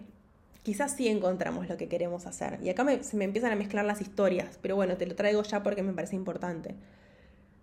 quizás 0.63 0.95
sí 0.95 1.09
encontramos 1.09 1.69
lo 1.69 1.77
que 1.77 1.89
queremos 1.89 2.27
hacer. 2.27 2.61
Y 2.63 2.69
acá 2.71 2.87
se 3.03 3.17
me 3.17 3.25
empiezan 3.25 3.51
a 3.51 3.57
mezclar 3.57 3.85
las 3.85 4.01
historias, 4.01 4.61
pero 4.63 4.77
bueno, 4.77 4.97
te 4.97 5.07
lo 5.07 5.17
traigo 5.17 5.43
ya 5.43 5.65
porque 5.65 5.83
me 5.83 5.93
parece 5.93 6.15
importante. 6.15 6.77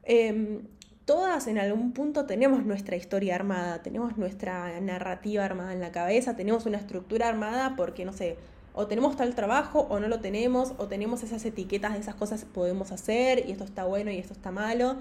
Em, 0.03 0.63
todas 1.09 1.47
en 1.47 1.57
algún 1.57 1.91
punto 1.91 2.27
tenemos 2.27 2.63
nuestra 2.67 2.95
historia 2.95 3.33
armada, 3.33 3.81
tenemos 3.81 4.15
nuestra 4.19 4.79
narrativa 4.79 5.43
armada 5.43 5.73
en 5.73 5.81
la 5.81 5.91
cabeza, 5.91 6.35
tenemos 6.35 6.67
una 6.67 6.77
estructura 6.77 7.27
armada 7.27 7.73
porque, 7.75 8.05
no 8.05 8.13
sé, 8.13 8.37
o 8.75 8.85
tenemos 8.85 9.17
tal 9.17 9.33
trabajo 9.33 9.87
o 9.89 9.99
no 9.99 10.07
lo 10.07 10.19
tenemos, 10.19 10.73
o 10.77 10.85
tenemos 10.85 11.23
esas 11.23 11.43
etiquetas 11.45 11.93
de 11.93 11.99
esas 12.01 12.13
cosas 12.13 12.43
que 12.43 12.51
podemos 12.51 12.91
hacer 12.91 13.43
y 13.47 13.53
esto 13.53 13.63
está 13.63 13.85
bueno 13.85 14.11
y 14.11 14.19
esto 14.19 14.33
está 14.33 14.51
malo. 14.51 14.97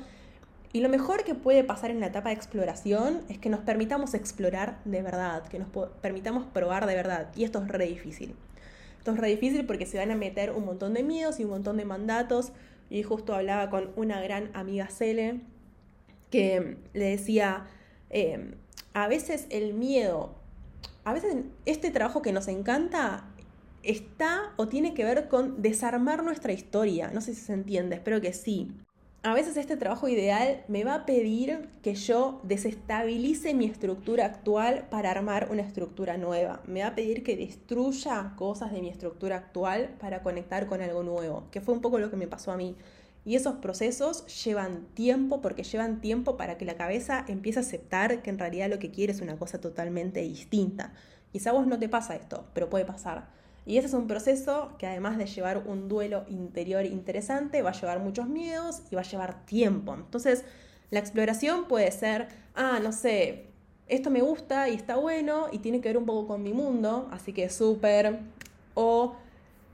Y 0.72 0.80
lo 0.80 0.88
mejor 0.88 1.24
que 1.24 1.34
puede 1.34 1.62
pasar 1.62 1.90
en 1.90 2.00
la 2.00 2.06
etapa 2.06 2.30
de 2.30 2.36
exploración 2.36 3.20
es 3.28 3.36
que 3.36 3.50
nos 3.50 3.60
permitamos 3.60 4.14
explorar 4.14 4.78
de 4.86 5.02
verdad, 5.02 5.46
que 5.48 5.58
nos 5.58 5.68
permitamos 6.00 6.46
probar 6.46 6.86
de 6.86 6.94
verdad. 6.94 7.28
Y 7.36 7.44
esto 7.44 7.62
es 7.62 7.68
re 7.68 7.84
difícil. 7.84 8.34
Esto 8.96 9.10
es 9.10 9.18
re 9.18 9.28
difícil 9.28 9.66
porque 9.66 9.84
se 9.84 9.98
van 9.98 10.10
a 10.10 10.16
meter 10.16 10.52
un 10.52 10.64
montón 10.64 10.94
de 10.94 11.02
miedos 11.02 11.38
y 11.38 11.44
un 11.44 11.50
montón 11.50 11.76
de 11.76 11.84
mandatos. 11.84 12.52
Y 12.88 13.02
justo 13.02 13.34
hablaba 13.34 13.68
con 13.68 13.90
una 13.94 14.22
gran 14.22 14.48
amiga 14.54 14.88
Cele 14.88 15.42
que 16.30 16.76
le 16.94 17.04
decía, 17.04 17.66
em, 18.10 18.54
a 18.94 19.08
veces 19.08 19.46
el 19.50 19.74
miedo, 19.74 20.34
a 21.04 21.12
veces 21.12 21.36
este 21.66 21.90
trabajo 21.90 22.22
que 22.22 22.32
nos 22.32 22.48
encanta 22.48 23.24
está 23.82 24.52
o 24.56 24.68
tiene 24.68 24.94
que 24.94 25.04
ver 25.04 25.28
con 25.28 25.62
desarmar 25.62 26.24
nuestra 26.24 26.52
historia. 26.52 27.10
No 27.12 27.20
sé 27.20 27.34
si 27.34 27.42
se 27.42 27.52
entiende, 27.52 27.96
espero 27.96 28.20
que 28.20 28.32
sí 28.32 28.68
a 29.24 29.34
veces 29.34 29.56
este 29.56 29.76
trabajo 29.76 30.08
ideal 30.08 30.62
me 30.68 30.84
va 30.84 30.94
a 30.94 31.06
pedir 31.06 31.68
que 31.82 31.94
yo 31.94 32.40
desestabilice 32.44 33.52
mi 33.52 33.66
estructura 33.66 34.24
actual 34.24 34.86
para 34.90 35.10
armar 35.10 35.48
una 35.50 35.62
estructura 35.62 36.16
nueva. 36.16 36.62
Me 36.66 36.82
va 36.82 36.88
a 36.88 36.94
pedir 36.94 37.24
que 37.24 37.36
destruya 37.36 38.34
cosas 38.36 38.72
de 38.72 38.80
mi 38.80 38.88
estructura 38.88 39.36
actual 39.36 39.96
para 39.98 40.22
conectar 40.22 40.66
con 40.66 40.82
algo 40.82 41.02
nuevo, 41.02 41.44
que 41.50 41.60
fue 41.60 41.74
un 41.74 41.80
poco 41.80 41.98
lo 41.98 42.10
que 42.10 42.16
me 42.16 42.28
pasó 42.28 42.52
a 42.52 42.56
mí. 42.56 42.76
Y 43.24 43.36
esos 43.36 43.56
procesos 43.56 44.26
llevan 44.44 44.86
tiempo 44.94 45.40
porque 45.40 45.62
llevan 45.62 46.00
tiempo 46.00 46.36
para 46.36 46.56
que 46.56 46.64
la 46.64 46.76
cabeza 46.76 47.24
empiece 47.28 47.58
a 47.58 47.62
aceptar 47.62 48.22
que 48.22 48.30
en 48.30 48.38
realidad 48.38 48.70
lo 48.70 48.78
que 48.78 48.90
quiere 48.90 49.12
es 49.12 49.20
una 49.20 49.36
cosa 49.36 49.60
totalmente 49.60 50.20
distinta. 50.20 50.92
Quizá 51.32 51.50
a 51.50 51.52
vos 51.52 51.66
no 51.66 51.78
te 51.78 51.88
pasa 51.88 52.16
esto, 52.16 52.46
pero 52.54 52.70
puede 52.70 52.84
pasar. 52.84 53.28
Y 53.66 53.76
ese 53.76 53.88
es 53.88 53.92
un 53.92 54.06
proceso 54.06 54.72
que 54.78 54.86
además 54.86 55.18
de 55.18 55.26
llevar 55.26 55.58
un 55.66 55.88
duelo 55.88 56.24
interior 56.28 56.86
interesante, 56.86 57.60
va 57.60 57.70
a 57.70 57.78
llevar 57.78 58.00
muchos 58.00 58.26
miedos 58.26 58.82
y 58.90 58.94
va 58.94 59.02
a 59.02 59.04
llevar 59.04 59.44
tiempo. 59.44 59.94
Entonces, 59.94 60.44
la 60.90 61.00
exploración 61.00 61.68
puede 61.68 61.90
ser, 61.90 62.28
ah, 62.54 62.80
no 62.82 62.92
sé, 62.92 63.44
esto 63.86 64.08
me 64.10 64.22
gusta 64.22 64.70
y 64.70 64.74
está 64.74 64.96
bueno 64.96 65.48
y 65.52 65.58
tiene 65.58 65.82
que 65.82 65.90
ver 65.90 65.98
un 65.98 66.06
poco 66.06 66.26
con 66.26 66.42
mi 66.42 66.54
mundo, 66.54 67.08
así 67.10 67.34
que 67.34 67.50
súper. 67.50 68.20
O, 68.72 69.16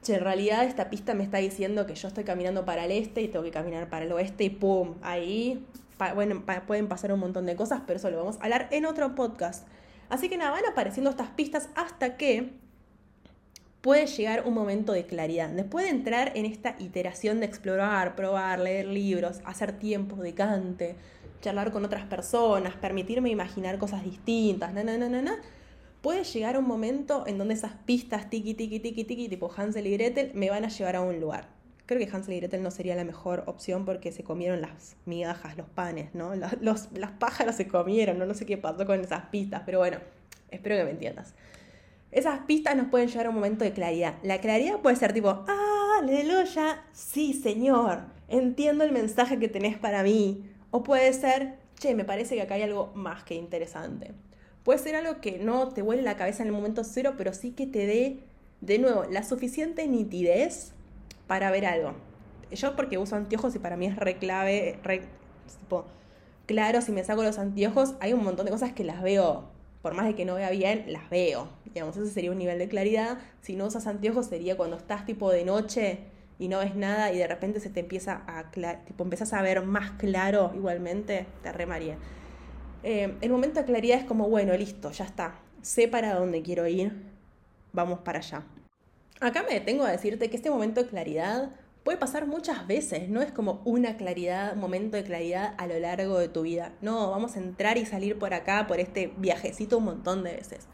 che, 0.05 0.15
en 0.15 0.21
realidad 0.21 0.65
esta 0.65 0.91
pista 0.91 1.15
me 1.15 1.25
está 1.25 1.39
diciendo 1.39 1.87
que 1.87 1.95
yo 1.95 2.07
estoy 2.07 2.23
caminando 2.23 2.65
para 2.65 2.85
el 2.85 2.93
este 2.93 3.23
y 3.23 3.29
tengo 3.29 3.45
que 3.45 3.51
caminar 3.51 3.89
para 3.89 4.05
el 4.05 4.13
oeste 4.13 4.45
y 4.45 4.51
¡pum! 4.51 4.95
Ahí, 5.03 5.67
bueno, 6.15 6.45
pueden 6.67 6.87
pasar 6.87 7.13
un 7.13 7.21
montón 7.21 7.47
de 7.47 7.57
cosas, 7.57 7.81
pero 7.87 7.97
eso 7.97 8.11
lo 8.11 8.19
vamos 8.19 8.37
a 8.39 8.45
hablar 8.45 8.69
en 8.71 8.85
otro 8.87 9.15
podcast. 9.15 9.67
Así 10.11 10.29
que 10.29 10.37
nada, 10.37 10.53
van 10.53 10.67
apareciendo 10.71 11.11
estas 11.11 11.31
pistas 11.31 11.71
hasta 11.75 12.17
que 12.17 12.53
puede 13.81 14.07
llegar 14.07 14.45
un 14.47 14.55
momento 14.55 14.93
de 14.93 15.07
claridad. 15.07 15.49
Después 15.49 15.87
de 15.87 15.91
entrar 15.91 16.33
en 16.35 16.45
esta 16.45 16.77
iteración 16.79 17.41
de 17.41 17.47
explorar, 17.47 18.15
probar, 18.15 18.61
leer 18.61 18.87
libros, 18.87 19.41
hacer 19.45 19.73
tiempos 19.79 20.21
de 20.21 20.35
cante, 20.35 20.97
charlar 21.41 21.73
con 21.73 21.85
otras 21.85 22.05
personas, 22.05 22.75
permitirme 22.77 23.31
imaginar 23.31 23.79
cosas 23.79 24.05
distintas, 24.05 24.73
na, 24.73 24.85
na, 24.85 24.97
na, 24.97 25.09
na, 25.09 25.37
puede 26.05 26.23
llegar 26.23 26.59
un 26.59 26.67
momento 26.67 27.25
en 27.27 27.39
donde 27.39 27.55
esas 27.55 27.73
pistas 27.87 28.29
tiki, 28.29 28.53
tiki, 28.53 28.79
tiki, 28.79 29.05
tiki, 29.05 29.27
tipo 29.27 29.51
Hansel 29.57 29.87
y 29.87 29.93
Gretel, 29.93 30.33
me 30.35 30.51
van 30.51 30.67
a 30.67 30.69
llevar 30.69 30.97
a 30.97 31.01
un 31.01 31.19
lugar. 31.19 31.49
Creo 31.87 31.99
que 31.99 32.15
Hansel 32.15 32.35
y 32.35 32.41
Gretel 32.41 32.63
no 32.63 32.71
sería 32.71 32.95
la 32.95 33.05
mejor 33.05 33.43
opción 33.47 33.87
porque 33.87 34.13
se 34.13 34.23
comieron 34.23 34.61
las 34.61 34.97
migajas, 35.07 35.57
los 35.57 35.67
panes, 35.67 36.15
¿no? 36.15 36.35
Los, 36.61 36.93
las 36.93 37.13
pájaros 37.13 37.55
se 37.55 37.69
comieron, 37.69 38.19
¿no? 38.19 38.27
no 38.27 38.35
sé 38.35 38.45
qué 38.45 38.59
pasó 38.59 38.85
con 38.85 39.01
esas 39.01 39.25
pistas, 39.31 39.63
pero 39.65 39.79
bueno, 39.79 39.97
espero 40.51 40.77
que 40.77 40.85
me 40.85 40.91
entiendas. 40.91 41.33
Esas 42.13 42.41
pistas 42.41 42.77
nos 42.77 42.89
pueden 42.89 43.09
llevar 43.09 43.25
a 43.25 43.29
un 43.31 43.37
momento 43.37 43.65
de 43.65 43.73
claridad. 43.73 44.17
La 44.23 44.43
claridad 44.43 44.81
puede 44.81 44.97
ser 44.97 45.15
tipo, 45.15 45.31
ah, 45.49 46.01
aleluya, 46.03 46.83
sí, 46.93 47.33
señor, 47.33 48.03
entiendo 48.29 48.85
el 48.85 48.93
mensaje 48.93 49.39
que 49.39 49.49
tenés 49.49 49.79
para 49.79 50.03
mí. 50.03 50.51
O 50.71 50.83
puede 50.83 51.11
ser, 51.15 51.55
che, 51.79 51.95
me 51.95 52.05
parece 52.05 52.35
que 52.35 52.43
acá 52.43 52.57
hay 52.57 52.63
algo 52.63 52.93
más 52.95 53.25
que 53.25 53.37
interesante. 53.37 54.13
Puede 54.65 54.79
ser 54.79 54.97
algo 54.97 55.21
que 55.21 55.39
no 55.39 55.69
te 55.69 55.83
vuele 55.83 56.03
la 56.03 56.17
cabeza 56.17 56.43
en 56.43 56.49
el 56.49 56.55
momento 56.55 56.83
cero, 56.85 57.15
pero 57.17 57.33
sí 57.33 57.53
que 57.53 57.67
te 57.67 57.87
dé, 57.87 58.19
de 58.61 58.79
nuevo, 58.79 59.05
la 59.05 59.23
suficiente 59.23 59.87
nitidez 59.87 60.73
para 61.27 61.51
ver 61.51 61.67
algo. 61.67 61.95
Yo 62.51 62.75
porque 62.75 62.99
uso 62.99 63.15
anteojos 63.15 63.55
y 63.55 63.59
para 63.59 63.77
mí 63.77 63.87
es 63.87 63.97
re 63.97 64.17
clave, 64.17 64.79
re, 64.83 65.03
tipo, 65.61 65.85
claro, 66.47 66.81
si 66.81 66.93
me 66.93 67.05
saco 67.05 67.23
los 67.23 67.39
anteojos 67.39 67.95
hay 68.01 68.13
un 68.13 68.25
montón 68.25 68.47
de 68.47 68.53
cosas 68.53 68.73
que 68.73 68.85
las 68.85 69.03
veo 69.03 69.55
por 69.85 69.93
más 69.93 70.07
de 70.07 70.15
que 70.15 70.25
no 70.25 70.37
vea 70.37 70.49
bien, 70.49 70.87
las 70.89 71.11
veo. 71.11 71.47
Digamos, 71.67 71.95
ese 71.99 72.11
sería 72.11 72.31
un 72.31 72.39
nivel 72.39 72.59
de 72.59 72.69
claridad. 72.69 73.19
Si 73.43 73.55
no 73.55 73.67
usas 73.67 73.87
anteojos 73.87 74.25
sería 74.25 74.57
cuando 74.57 74.79
estás 74.79 75.05
tipo 75.05 75.31
de 75.31 75.45
noche 75.45 75.99
y 76.39 76.49
no 76.49 76.61
ves 76.61 76.75
nada 76.75 77.13
y 77.13 77.19
de 77.19 77.27
repente 77.27 77.61
se 77.61 77.69
te 77.69 77.81
empieza 77.81 78.23
a, 78.27 78.51
tipo, 78.87 79.05
empezás 79.05 79.35
a 79.35 79.43
ver 79.43 79.61
más 79.61 79.91
claro 79.99 80.53
igualmente, 80.55 81.27
te 81.43 81.53
remaría. 81.53 81.99
Eh, 82.87 83.17
el 83.23 83.31
momento 83.31 83.61
de 83.61 83.65
claridad 83.65 83.99
es 83.99 84.05
como, 84.05 84.29
bueno, 84.29 84.55
listo, 84.55 84.91
ya 84.91 85.07
está. 85.07 85.41
Sé 85.63 85.89
para 85.89 86.15
dónde 86.15 86.43
quiero 86.43 86.67
ir, 86.67 86.93
vamos 87.73 88.01
para 88.01 88.19
allá. 88.19 88.43
Acá 89.21 89.43
me 89.43 89.55
detengo 89.55 89.85
a 89.85 89.91
decirte 89.91 90.29
que 90.29 90.37
este 90.37 90.51
momento 90.51 90.83
de 90.83 90.91
claridad 90.91 91.51
puede 91.83 91.97
pasar 91.97 92.27
muchas 92.27 92.67
veces, 92.67 93.09
no 93.09 93.23
es 93.23 93.33
como 93.33 93.63
una 93.65 93.97
claridad, 93.97 94.55
momento 94.55 94.99
de 94.99 95.05
claridad 95.05 95.55
a 95.57 95.67
lo 95.67 95.79
largo 95.79 96.19
de 96.19 96.29
tu 96.29 96.43
vida. 96.43 96.73
No, 96.83 97.11
vamos 97.11 97.37
a 97.37 97.39
entrar 97.39 97.79
y 97.79 97.87
salir 97.87 98.19
por 98.19 98.35
acá, 98.35 98.67
por 98.67 98.81
este 98.81 99.15
viajecito 99.17 99.79
un 99.79 99.85
montón 99.85 100.23
de 100.23 100.35
veces. 100.35 100.67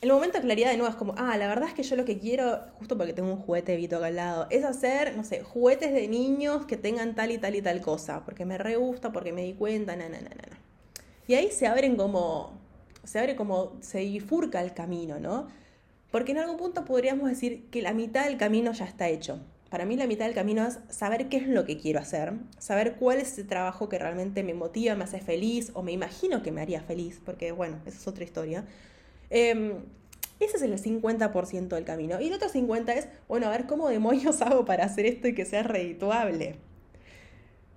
El 0.00 0.10
momento 0.10 0.38
de 0.38 0.44
claridad 0.44 0.70
de 0.72 0.78
nuevo 0.78 0.90
es 0.90 0.96
como, 0.96 1.14
ah, 1.16 1.36
la 1.36 1.46
verdad 1.46 1.68
es 1.68 1.74
que 1.74 1.84
yo 1.84 1.94
lo 1.94 2.04
que 2.04 2.18
quiero, 2.18 2.58
justo 2.74 2.96
porque 2.96 3.12
tengo 3.12 3.30
un 3.32 3.38
juguete 3.38 3.76
Vito 3.76 3.98
acá 3.98 4.06
al 4.06 4.16
lado, 4.16 4.46
es 4.50 4.64
hacer, 4.64 5.16
no 5.16 5.22
sé, 5.22 5.44
juguetes 5.44 5.92
de 5.92 6.08
niños 6.08 6.66
que 6.66 6.76
tengan 6.76 7.14
tal 7.14 7.30
y 7.30 7.38
tal 7.38 7.54
y 7.54 7.62
tal 7.62 7.80
cosa, 7.82 8.24
porque 8.24 8.44
me 8.44 8.58
re 8.58 8.74
gusta, 8.74 9.12
porque 9.12 9.32
me 9.32 9.42
di 9.42 9.54
cuenta, 9.54 9.94
na. 9.94 10.08
Y 11.28 11.34
ahí 11.34 11.50
se 11.52 11.66
abren 11.66 11.96
como, 11.96 12.58
se 13.04 13.18
abre 13.18 13.36
como, 13.36 13.76
se 13.80 14.00
bifurca 14.00 14.62
el 14.62 14.72
camino, 14.72 15.20
¿no? 15.20 15.46
Porque 16.10 16.32
en 16.32 16.38
algún 16.38 16.56
punto 16.56 16.86
podríamos 16.86 17.28
decir 17.28 17.66
que 17.70 17.82
la 17.82 17.92
mitad 17.92 18.24
del 18.24 18.38
camino 18.38 18.72
ya 18.72 18.86
está 18.86 19.08
hecho. 19.08 19.38
Para 19.68 19.84
mí 19.84 19.96
la 19.96 20.06
mitad 20.06 20.24
del 20.24 20.34
camino 20.34 20.66
es 20.66 20.78
saber 20.88 21.28
qué 21.28 21.36
es 21.36 21.46
lo 21.46 21.66
que 21.66 21.76
quiero 21.76 22.00
hacer, 22.00 22.32
saber 22.58 22.94
cuál 22.94 23.18
es 23.18 23.32
ese 23.32 23.44
trabajo 23.44 23.90
que 23.90 23.98
realmente 23.98 24.42
me 24.42 24.54
motiva, 24.54 24.94
me 24.94 25.04
hace 25.04 25.20
feliz 25.20 25.70
o 25.74 25.82
me 25.82 25.92
imagino 25.92 26.42
que 26.42 26.50
me 26.50 26.62
haría 26.62 26.80
feliz, 26.80 27.20
porque 27.22 27.52
bueno, 27.52 27.78
esa 27.84 27.98
es 27.98 28.08
otra 28.08 28.24
historia. 28.24 28.64
Em, 29.28 29.74
ese 30.40 30.56
es 30.56 30.62
el 30.62 30.78
50% 30.78 31.68
del 31.68 31.84
camino. 31.84 32.18
Y 32.22 32.28
el 32.28 32.32
otro 32.32 32.48
50% 32.48 32.88
es, 32.96 33.08
bueno, 33.28 33.48
a 33.48 33.50
ver 33.50 33.66
cómo 33.66 33.90
demonios 33.90 34.40
hago 34.42 34.64
para 34.64 34.86
hacer 34.86 35.04
esto 35.04 35.28
y 35.28 35.34
que 35.34 35.44
sea 35.44 35.62
redituable. 35.62 36.56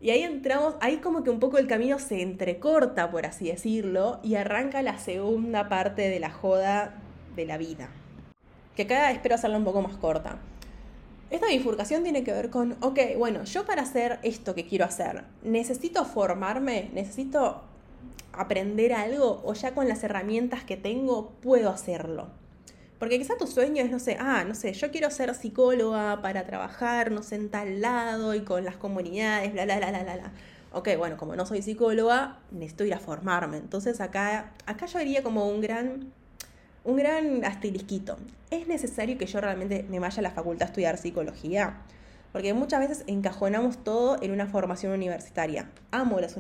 Y 0.01 0.09
ahí 0.09 0.23
entramos, 0.23 0.75
ahí 0.81 0.97
como 0.97 1.23
que 1.23 1.29
un 1.29 1.39
poco 1.39 1.59
el 1.59 1.67
camino 1.67 1.99
se 1.99 2.23
entrecorta, 2.23 3.11
por 3.11 3.27
así 3.27 3.49
decirlo, 3.49 4.19
y 4.23 4.33
arranca 4.33 4.81
la 4.81 4.97
segunda 4.97 5.69
parte 5.69 6.09
de 6.09 6.19
la 6.19 6.31
joda 6.31 6.95
de 7.35 7.45
la 7.45 7.57
vida. 7.57 7.89
Que 8.75 8.83
acá 8.83 9.11
espero 9.11 9.35
hacerla 9.35 9.57
un 9.57 9.63
poco 9.63 9.83
más 9.83 9.95
corta. 9.97 10.39
Esta 11.29 11.47
bifurcación 11.47 12.01
tiene 12.01 12.23
que 12.23 12.33
ver 12.33 12.49
con, 12.49 12.77
ok, 12.81 12.99
bueno, 13.17 13.43
yo 13.43 13.65
para 13.65 13.83
hacer 13.83 14.19
esto 14.23 14.55
que 14.55 14.65
quiero 14.65 14.85
hacer, 14.85 15.23
necesito 15.43 16.03
formarme, 16.03 16.89
necesito 16.93 17.61
aprender 18.33 18.93
algo 18.93 19.41
o 19.45 19.53
ya 19.53 19.73
con 19.75 19.87
las 19.87 20.03
herramientas 20.03 20.63
que 20.63 20.77
tengo 20.77 21.29
puedo 21.41 21.69
hacerlo. 21.69 22.40
Porque 23.01 23.17
quizá 23.17 23.35
tu 23.35 23.47
sueño 23.47 23.83
es, 23.83 23.89
no 23.89 23.97
sé, 23.97 24.15
ah, 24.19 24.43
no 24.47 24.53
sé, 24.53 24.73
yo 24.73 24.91
quiero 24.91 25.09
ser 25.09 25.33
psicóloga 25.33 26.21
para 26.21 26.45
trabajar, 26.45 27.09
no 27.09 27.23
sé, 27.23 27.33
en 27.33 27.49
tal 27.49 27.81
lado 27.81 28.35
y 28.35 28.41
con 28.41 28.63
las 28.63 28.77
comunidades, 28.77 29.51
bla, 29.53 29.65
bla, 29.65 29.77
bla, 29.77 29.89
bla, 29.89 30.03
bla. 30.03 30.31
Ok, 30.71 30.89
bueno, 30.99 31.17
como 31.17 31.35
no 31.35 31.47
soy 31.47 31.63
psicóloga, 31.63 32.37
necesito 32.51 32.85
ir 32.85 32.93
a 32.93 32.99
formarme. 32.99 33.57
Entonces 33.57 34.01
acá, 34.01 34.51
acá 34.67 34.85
yo 34.85 34.99
diría 34.99 35.23
como 35.23 35.47
un 35.47 35.61
gran 35.61 36.11
un 36.83 36.95
gran 36.95 37.43
asterisquito. 37.43 38.17
¿Es 38.51 38.67
necesario 38.67 39.17
que 39.17 39.25
yo 39.25 39.41
realmente 39.41 39.83
me 39.89 39.97
vaya 39.97 40.19
a 40.19 40.21
la 40.21 40.29
facultad 40.29 40.67
a 40.67 40.69
estudiar 40.69 40.99
psicología? 40.99 41.77
Porque 42.31 42.53
muchas 42.53 42.81
veces 42.81 43.03
encajonamos 43.07 43.83
todo 43.83 44.21
en 44.21 44.29
una 44.29 44.45
formación 44.45 44.91
universitaria. 44.93 45.71
Amo 45.89 46.19
las 46.19 46.37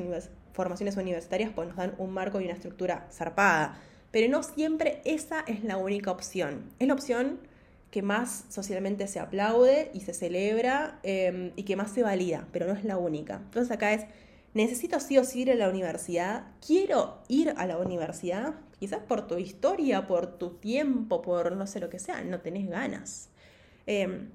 formaciones 0.53 0.95
universitarias 0.95 1.49
porque 1.55 1.69
nos 1.69 1.77
dan 1.77 1.95
un 1.97 2.13
marco 2.13 2.39
y 2.39 2.43
una 2.43 2.53
estructura 2.53 3.07
zarpada. 3.11 3.79
Pero 4.11 4.29
no 4.29 4.43
siempre 4.43 5.01
esa 5.05 5.41
es 5.41 5.63
la 5.63 5.77
única 5.77 6.11
opción. 6.11 6.69
Es 6.79 6.87
la 6.87 6.93
opción 6.93 7.39
que 7.91 8.01
más 8.01 8.45
socialmente 8.49 9.07
se 9.07 9.19
aplaude 9.19 9.91
y 9.93 10.01
se 10.01 10.13
celebra 10.13 10.99
em, 11.03 11.51
y 11.55 11.63
que 11.63 11.75
más 11.75 11.91
se 11.91 12.03
valida, 12.03 12.47
pero 12.51 12.65
no 12.65 12.73
es 12.73 12.85
la 12.85 12.97
única. 12.97 13.41
Entonces 13.43 13.71
acá 13.71 13.93
es, 13.93 14.05
necesito 14.53 14.99
sí 14.99 15.17
o 15.17 15.25
sí 15.25 15.41
ir 15.41 15.51
a 15.51 15.55
la 15.55 15.69
universidad, 15.69 16.45
quiero 16.65 17.19
ir 17.27 17.53
a 17.57 17.65
la 17.67 17.77
universidad, 17.77 18.55
quizás 18.79 18.99
por 18.99 19.27
tu 19.27 19.37
historia, 19.37 20.07
por 20.07 20.37
tu 20.37 20.51
tiempo, 20.51 21.21
por 21.21 21.55
no 21.55 21.67
sé 21.67 21.79
lo 21.79 21.89
que 21.89 21.99
sea, 21.99 22.23
no 22.23 22.39
tenés 22.39 22.69
ganas. 22.69 23.29
Em, 23.85 24.29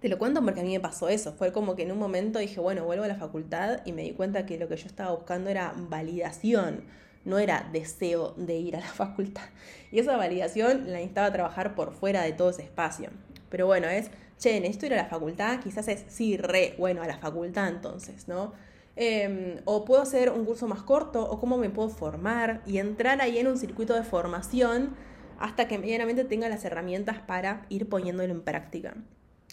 te 0.00 0.08
lo 0.08 0.18
cuento 0.18 0.42
porque 0.42 0.60
a 0.60 0.62
mí 0.62 0.72
me 0.72 0.80
pasó 0.80 1.08
eso, 1.08 1.32
fue 1.32 1.52
como 1.52 1.76
que 1.76 1.82
en 1.82 1.92
un 1.92 1.98
momento 1.98 2.38
dije, 2.38 2.60
bueno, 2.60 2.84
vuelvo 2.84 3.04
a 3.04 3.08
la 3.08 3.16
facultad 3.16 3.80
y 3.84 3.92
me 3.92 4.02
di 4.02 4.12
cuenta 4.12 4.46
que 4.46 4.58
lo 4.58 4.68
que 4.68 4.76
yo 4.76 4.86
estaba 4.86 5.14
buscando 5.14 5.50
era 5.50 5.74
validación, 5.76 6.84
no 7.24 7.38
era 7.38 7.68
deseo 7.72 8.34
de 8.36 8.56
ir 8.56 8.76
a 8.76 8.80
la 8.80 8.86
facultad. 8.94 9.44
Y 9.90 9.98
esa 9.98 10.16
validación 10.16 10.86
la 10.86 10.94
necesitaba 10.94 11.32
trabajar 11.32 11.74
por 11.74 11.92
fuera 11.92 12.22
de 12.22 12.32
todo 12.32 12.50
ese 12.50 12.62
espacio. 12.62 13.10
Pero 13.48 13.66
bueno, 13.66 13.88
es, 13.88 14.10
che, 14.38 14.60
necesito 14.60 14.86
ir 14.86 14.94
a 14.94 14.96
la 14.96 15.06
facultad, 15.06 15.60
quizás 15.60 15.88
es, 15.88 16.04
sí, 16.08 16.36
re, 16.36 16.74
bueno, 16.78 17.02
a 17.02 17.06
la 17.06 17.18
facultad 17.18 17.68
entonces, 17.68 18.28
¿no? 18.28 18.52
Em, 18.96 19.60
o 19.64 19.84
puedo 19.84 20.02
hacer 20.02 20.30
un 20.30 20.44
curso 20.44 20.66
más 20.66 20.82
corto, 20.82 21.22
o 21.22 21.38
cómo 21.38 21.56
me 21.56 21.70
puedo 21.70 21.88
formar 21.88 22.62
y 22.66 22.78
entrar 22.78 23.20
ahí 23.20 23.38
en 23.38 23.46
un 23.46 23.56
circuito 23.56 23.94
de 23.94 24.02
formación 24.02 24.96
hasta 25.38 25.68
que 25.68 25.78
medianamente 25.78 26.24
tenga 26.24 26.48
las 26.48 26.64
herramientas 26.64 27.18
para 27.20 27.64
ir 27.68 27.88
poniéndolo 27.88 28.32
en 28.32 28.42
práctica. 28.42 28.94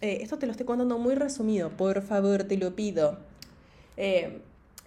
Eh, 0.01 0.17
esto 0.21 0.37
te 0.39 0.45
lo 0.45 0.51
estoy 0.51 0.65
contando 0.65 0.97
muy 0.97 1.15
resumido, 1.15 1.69
por 1.69 2.01
favor, 2.01 2.43
te 2.43 2.57
lo 2.57 2.75
pido. 2.75 3.19
Eh, 3.97 4.41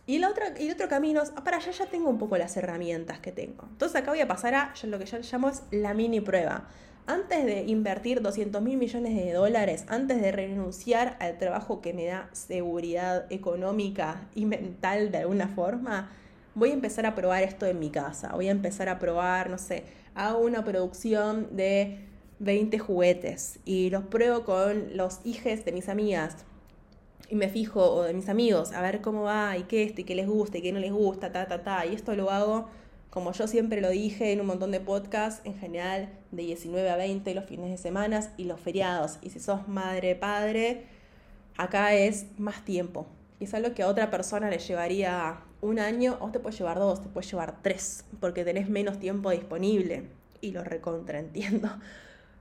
y, 0.08 0.16
el 0.16 0.24
otro, 0.24 0.44
y 0.58 0.66
el 0.66 0.72
otro 0.72 0.88
camino 0.88 1.22
es, 1.22 1.32
ah, 1.36 1.44
para 1.44 1.58
allá 1.58 1.70
ya 1.70 1.86
tengo 1.86 2.10
un 2.10 2.18
poco 2.18 2.36
las 2.36 2.56
herramientas 2.56 3.20
que 3.20 3.30
tengo. 3.30 3.68
Entonces 3.70 4.00
acá 4.00 4.10
voy 4.10 4.20
a 4.20 4.26
pasar 4.26 4.54
a 4.54 4.72
lo 4.84 4.98
que 4.98 5.04
ya 5.04 5.18
llamo 5.18 5.50
es 5.50 5.62
la 5.70 5.94
mini 5.94 6.20
prueba 6.20 6.66
antes 7.08 7.46
de 7.46 7.62
invertir 7.64 8.20
200 8.20 8.60
mil 8.60 8.76
millones 8.76 9.16
de 9.16 9.32
dólares, 9.32 9.86
antes 9.88 10.20
de 10.20 10.30
renunciar 10.30 11.16
al 11.20 11.38
trabajo 11.38 11.80
que 11.80 11.94
me 11.94 12.04
da 12.04 12.28
seguridad 12.32 13.24
económica 13.30 14.28
y 14.34 14.44
mental 14.44 15.10
de 15.10 15.18
alguna 15.18 15.48
forma, 15.48 16.10
voy 16.54 16.70
a 16.70 16.74
empezar 16.74 17.06
a 17.06 17.14
probar 17.14 17.42
esto 17.42 17.64
en 17.64 17.78
mi 17.78 17.88
casa. 17.88 18.32
Voy 18.34 18.48
a 18.48 18.50
empezar 18.50 18.90
a 18.90 18.98
probar, 18.98 19.48
no 19.48 19.56
sé, 19.56 19.84
hago 20.14 20.40
una 20.40 20.64
producción 20.64 21.56
de 21.56 21.98
20 22.40 22.78
juguetes 22.78 23.58
y 23.64 23.88
los 23.88 24.04
pruebo 24.04 24.44
con 24.44 24.96
los 24.96 25.20
hijos 25.24 25.64
de 25.64 25.72
mis 25.72 25.88
amigas 25.88 26.44
y 27.28 27.34
me 27.34 27.48
fijo, 27.48 27.82
o 27.82 28.02
de 28.02 28.14
mis 28.14 28.28
amigos, 28.28 28.72
a 28.72 28.80
ver 28.80 29.00
cómo 29.00 29.22
va 29.22 29.56
y 29.56 29.64
qué 29.64 29.82
esto 29.82 30.00
y 30.00 30.04
qué 30.04 30.14
les 30.14 30.26
gusta 30.26 30.58
y 30.58 30.62
qué 30.62 30.72
no 30.72 30.80
les 30.80 30.92
gusta, 30.92 31.32
ta, 31.32 31.46
ta, 31.46 31.62
ta. 31.62 31.86
Y 31.86 31.94
esto 31.94 32.14
lo 32.14 32.30
hago 32.30 32.68
como 33.10 33.32
yo 33.32 33.46
siempre 33.46 33.80
lo 33.80 33.88
dije 33.88 34.32
en 34.32 34.40
un 34.40 34.46
montón 34.46 34.70
de 34.70 34.80
podcasts, 34.80 35.40
en 35.44 35.58
general 35.58 36.10
de 36.30 36.42
19 36.42 36.90
a 36.90 36.96
20 36.96 37.34
los 37.34 37.46
fines 37.46 37.70
de 37.70 37.78
semana 37.78 38.20
y 38.36 38.44
los 38.44 38.60
feriados. 38.60 39.18
Y 39.22 39.30
si 39.30 39.40
sos 39.40 39.66
madre, 39.66 40.14
padre, 40.14 40.84
acá 41.56 41.94
es 41.94 42.26
más 42.38 42.64
tiempo. 42.64 43.06
Y 43.40 43.44
es 43.44 43.54
algo 43.54 43.72
que 43.72 43.82
a 43.82 43.88
otra 43.88 44.10
persona 44.10 44.50
le 44.50 44.58
llevaría 44.58 45.40
un 45.60 45.78
año, 45.78 46.18
o 46.20 46.30
te 46.30 46.38
puede 46.38 46.56
llevar 46.56 46.78
dos, 46.78 47.02
te 47.02 47.08
puede 47.08 47.26
llevar 47.26 47.62
tres, 47.62 48.04
porque 48.20 48.44
tenés 48.44 48.68
menos 48.68 48.98
tiempo 48.98 49.30
disponible. 49.30 50.10
Y 50.40 50.52
lo 50.52 50.62
recontraentiendo. 50.62 51.68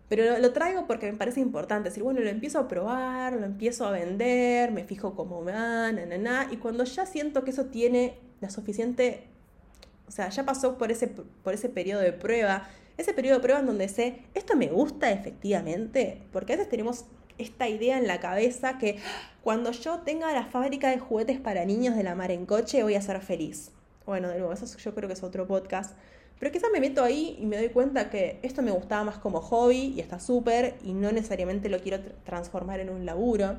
Pero 0.10 0.40
lo, 0.40 0.54
traigo 0.54 0.88
porque 0.88 1.12
me 1.12 1.18
parece 1.18 1.42
importante. 1.42 1.90
decir, 1.90 2.04
bueno, 2.04 2.22
lo 2.22 2.30
empiezo 2.30 2.60
a 2.60 2.68
probar, 2.68 3.34
lo 3.34 3.46
empiezo 3.46 3.86
a 3.86 3.92
vender, 3.92 4.72
me 4.72 4.84
fijo 4.84 5.16
cómo 5.16 5.44
va, 5.44 5.92
na, 5.92 6.06
na, 6.06 6.18
na. 6.18 6.48
Y 6.52 6.58
cuando 6.58 6.84
ya 6.86 7.06
siento 7.06 7.44
que 7.44 7.52
eso 7.52 7.66
tiene 7.66 8.18
la 8.40 8.50
suficiente 8.50 9.28
o 10.08 10.12
sea, 10.12 10.30
ya 10.30 10.46
pasó 10.46 10.78
por 10.78 10.92
ese, 10.92 11.08
por 11.08 11.54
ese 11.54 11.70
periodo 11.70 12.02
de 12.02 12.14
prueba, 12.14 12.68
ese 12.98 13.14
periodo 13.14 13.36
de 13.36 13.42
prueba 13.42 13.60
en 13.60 13.66
donde 13.66 13.90
sé, 13.90 14.24
esto 14.34 14.56
me 14.56 14.68
gusta 14.68 15.12
efectivamente, 15.12 16.24
porque 16.32 16.54
a 16.54 16.56
veces 16.56 16.70
tenemos 16.70 17.06
esta 17.38 17.68
idea 17.68 17.98
en 17.98 18.08
la 18.08 18.20
cabeza 18.20 18.78
que 18.78 18.98
cuando 19.44 19.72
yo 19.72 20.00
tenga 20.00 20.32
la 20.34 20.46
fábrica 20.46 20.90
de 20.90 20.98
juguetes 20.98 21.40
para 21.40 21.66
niños 21.66 21.96
de 21.96 22.04
la 22.04 22.16
mar 22.16 22.32
en 22.32 22.46
coche 22.46 22.82
voy 22.84 22.96
a 22.96 23.02
ser 23.02 23.22
feliz. 23.22 23.72
Bueno, 24.06 24.30
de 24.30 24.40
nuevo, 24.40 24.54
eso 24.54 24.66
yo 24.78 24.96
creo 24.96 25.08
que 25.08 25.14
es 25.14 25.24
otro 25.24 25.46
podcast. 25.46 25.96
Pero 26.40 26.52
quizás 26.52 26.70
me 26.72 26.80
meto 26.80 27.04
ahí 27.04 27.38
y 27.40 27.46
me 27.46 27.58
doy 27.58 27.70
cuenta 27.70 28.10
que 28.10 28.40
esto 28.44 28.62
me 28.62 28.72
gustaba 28.72 29.04
más 29.04 29.18
como 29.18 29.42
hobby 29.42 29.94
y 29.96 30.00
está 30.00 30.20
súper 30.20 30.76
y 30.84 30.94
no 30.94 31.12
necesariamente 31.12 31.68
lo 31.70 31.80
quiero 31.80 32.00
transformar 32.26 32.80
en 32.80 32.90
un 32.90 33.06
laburo. 33.06 33.58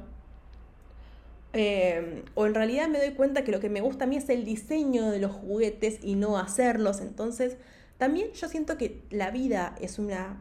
Eh, 1.55 2.23
o 2.35 2.47
en 2.47 2.55
realidad 2.55 2.89
me 2.89 2.99
doy 2.99 3.13
cuenta 3.13 3.43
que 3.43 3.51
lo 3.51 3.59
que 3.59 3.69
me 3.69 3.81
gusta 3.81 4.05
a 4.05 4.07
mí 4.07 4.17
es 4.17 4.29
el 4.29 4.45
diseño 4.45 5.11
de 5.11 5.19
los 5.19 5.33
juguetes 5.33 5.99
y 6.03 6.15
no 6.15 6.39
hacerlos. 6.39 7.01
Entonces, 7.01 7.57
también 7.97 8.33
yo 8.33 8.49
siento 8.49 8.79
que 8.79 9.03
la 9.11 9.31
vida 9.31 9.75
es 9.81 9.99
una, 9.99 10.41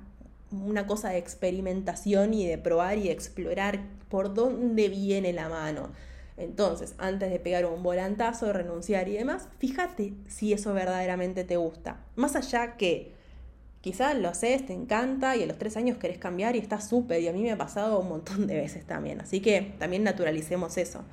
una 0.52 0.86
cosa 0.86 1.10
de 1.10 1.18
experimentación 1.18 2.34
y 2.34 2.46
de 2.46 2.58
probar 2.60 3.00
y 3.00 3.10
explorar 3.10 3.80
por 4.10 4.34
dónde 4.34 4.90
viene 4.90 5.34
la 5.34 5.50
mano. 5.50 5.90
Entonces, 6.38 6.94
antes 6.98 7.32
de 7.32 7.40
pegar 7.40 7.66
un 7.66 7.84
volantazo, 7.84 8.54
renunciar 8.54 9.10
y 9.10 9.14
demás, 9.14 9.48
fíjate 9.58 10.14
si 10.28 10.54
eso 10.54 10.74
verdaderamente 10.74 11.44
te 11.44 11.58
gusta. 11.58 11.98
Más 12.16 12.36
allá 12.36 12.78
que 12.78 13.18
Quizás 13.88 14.18
lo 14.18 14.28
haces, 14.28 14.66
te 14.66 14.74
encanta 14.74 15.38
y 15.38 15.44
a 15.44 15.46
los 15.46 15.58
tres 15.58 15.78
años 15.78 15.98
querés 15.98 16.18
cambiar 16.18 16.58
y 16.58 16.60
está 16.60 16.82
súper. 16.82 17.22
Y 17.22 17.30
a 17.30 17.32
mí 17.32 17.42
me 17.42 17.52
ha 17.52 17.58
pasado 17.58 18.00
un 18.02 18.10
montón 18.10 18.46
de 18.46 18.56
veces 18.56 18.86
también. 18.86 19.22
Así 19.22 19.40
que 19.40 19.76
también 19.80 20.04
naturalicemos 20.04 20.78
eso. 20.78 21.06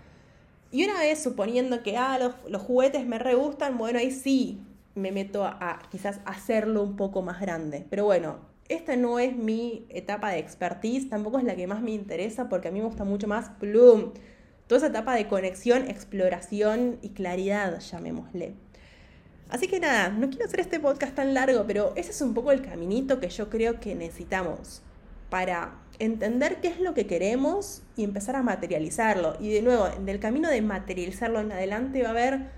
Y 0.72 0.84
una 0.84 0.98
vez 0.98 1.22
suponiendo 1.22 1.84
que 1.84 1.96
ah, 1.96 2.18
los, 2.48 2.62
juguetes 2.62 3.06
me 3.06 3.20
re 3.20 3.34
gustan, 3.34 3.78
bueno, 3.78 4.00
ahí 4.00 4.10
sí, 4.10 4.60
me 4.96 5.12
meto 5.12 5.44
a, 5.44 5.82
quizás 5.92 6.18
hacerlo 6.24 6.82
un 6.82 6.96
poco 6.96 7.22
más 7.22 7.40
grande. 7.40 7.86
Pero 7.90 8.06
bueno, 8.06 8.38
esta 8.68 8.96
no 8.96 9.20
es 9.20 9.36
mi 9.36 9.86
etapa 9.88 10.30
de 10.30 10.40
expertise, 10.40 11.08
tampoco 11.08 11.38
es 11.38 11.44
la 11.44 11.54
que 11.54 11.68
más 11.68 11.80
me 11.80 11.92
interesa 11.92 12.48
porque 12.48 12.66
a 12.66 12.70
mí 12.72 12.80
me 12.80 12.86
gusta 12.86 13.04
mucho 13.04 13.28
más 13.28 13.50
Plum. 13.60 14.10
Toda 14.66 14.78
esa 14.78 14.86
etapa 14.86 15.14
de 15.14 15.28
conexión, 15.28 15.88
exploración 15.90 16.98
y 17.02 17.10
claridad, 17.10 17.80
llamémosle. 17.80 18.54
Así 19.50 19.68
que 19.68 19.78
nada, 19.78 20.08
no 20.08 20.30
quiero 20.30 20.46
hacer 20.46 20.60
este 20.60 20.80
podcast 20.80 21.14
tan 21.14 21.34
largo, 21.34 21.64
pero 21.66 21.92
ese 21.96 22.10
es 22.12 22.20
un 22.22 22.34
poco 22.34 22.50
el 22.50 22.62
caminito 22.62 23.20
que 23.20 23.28
yo 23.28 23.50
creo 23.50 23.78
que 23.78 23.94
necesitamos 23.94 24.82
para 25.28 25.74
entender 25.98 26.60
qué 26.60 26.68
es 26.68 26.80
lo 26.80 26.94
que 26.94 27.06
queremos 27.06 27.82
y 27.96 28.04
empezar 28.04 28.36
a 28.36 28.42
materializarlo. 28.42 29.36
Y 29.38 29.52
de 29.52 29.62
nuevo, 29.62 29.86
en 29.86 30.08
el 30.08 30.18
camino 30.18 30.48
de 30.48 30.62
materializarlo 30.62 31.40
en 31.40 31.52
adelante 31.52 32.02
va 32.02 32.08
a 32.08 32.12
haber 32.12 32.50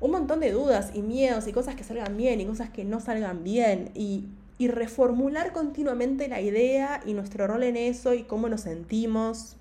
un 0.00 0.10
montón 0.10 0.40
de 0.40 0.50
dudas 0.52 0.90
y 0.94 1.02
miedos 1.02 1.46
y 1.46 1.52
cosas 1.52 1.74
que 1.76 1.84
salgan 1.84 2.16
bien 2.16 2.40
y 2.40 2.46
cosas 2.46 2.70
que 2.70 2.84
no 2.84 3.00
salgan 3.00 3.44
bien. 3.44 3.90
Y, 3.94 4.28
y 4.58 4.68
reformular 4.68 5.52
continuamente 5.52 6.28
la 6.28 6.40
idea 6.40 7.00
y 7.06 7.14
nuestro 7.14 7.46
rol 7.46 7.62
en 7.62 7.76
eso 7.76 8.14
y 8.14 8.24
cómo 8.24 8.48
nos 8.48 8.62
sentimos. 8.62 9.56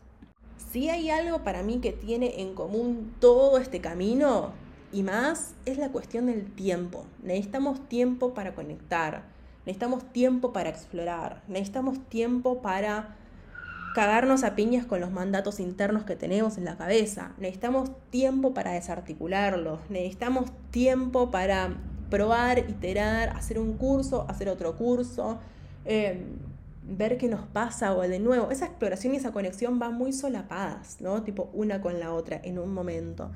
Si 0.71 0.89
hay 0.89 1.09
algo 1.09 1.43
para 1.43 1.63
mí 1.63 1.79
que 1.79 1.93
tiene 1.93 2.41
en 2.41 2.53
común 2.53 3.13
todo 3.19 3.57
este 3.57 3.81
camino 3.81 4.51
y 4.91 5.03
más, 5.03 5.53
es 5.65 5.77
la 5.77 5.89
cuestión 5.89 6.27
del 6.27 6.51
tiempo. 6.53 7.05
Necesitamos 7.23 7.87
tiempo 7.87 8.33
para 8.33 8.53
conectar 8.55 9.37
necesitamos 9.67 10.13
tiempo 10.13 10.53
para 10.53 10.69
explorar, 10.69 11.43
necesitamos 11.49 11.99
tiempo 12.07 12.61
para 12.61 13.17
cagarnos 13.93 14.45
a 14.45 14.55
piñas 14.55 14.85
con 14.85 15.01
los 15.01 15.11
mandatos 15.11 15.59
internos 15.59 16.05
que 16.05 16.15
tenemos 16.15 16.57
en 16.57 16.63
la 16.63 16.77
cabeza, 16.77 17.33
necesitamos 17.37 17.91
tiempo 18.09 18.53
para 18.53 18.71
desarticularlos, 18.71 19.79
necesitamos 19.89 20.51
tiempo 20.71 21.31
para 21.31 21.75
probar, 22.09 22.59
iterar, 22.59 23.31
hacer 23.31 23.59
un 23.59 23.73
curso, 23.73 24.25
hacer 24.29 24.47
otro 24.47 24.77
curso, 24.77 25.37
em, 25.83 26.37
ver 26.87 27.17
qué 27.17 27.27
nos 27.27 27.45
pasa 27.47 27.93
o 27.93 28.01
de 28.01 28.19
nuevo. 28.19 28.49
Esa 28.49 28.65
exploración 28.65 29.13
y 29.13 29.17
esa 29.17 29.31
conexión 29.31 29.79
van 29.79 29.95
muy 29.95 30.13
solapadas, 30.13 31.01
¿no? 31.01 31.23
Tipo 31.23 31.49
una 31.53 31.81
con 31.81 31.99
la 31.99 32.13
otra 32.13 32.39
en 32.43 32.59
un 32.59 32.73
momento. 32.73 33.31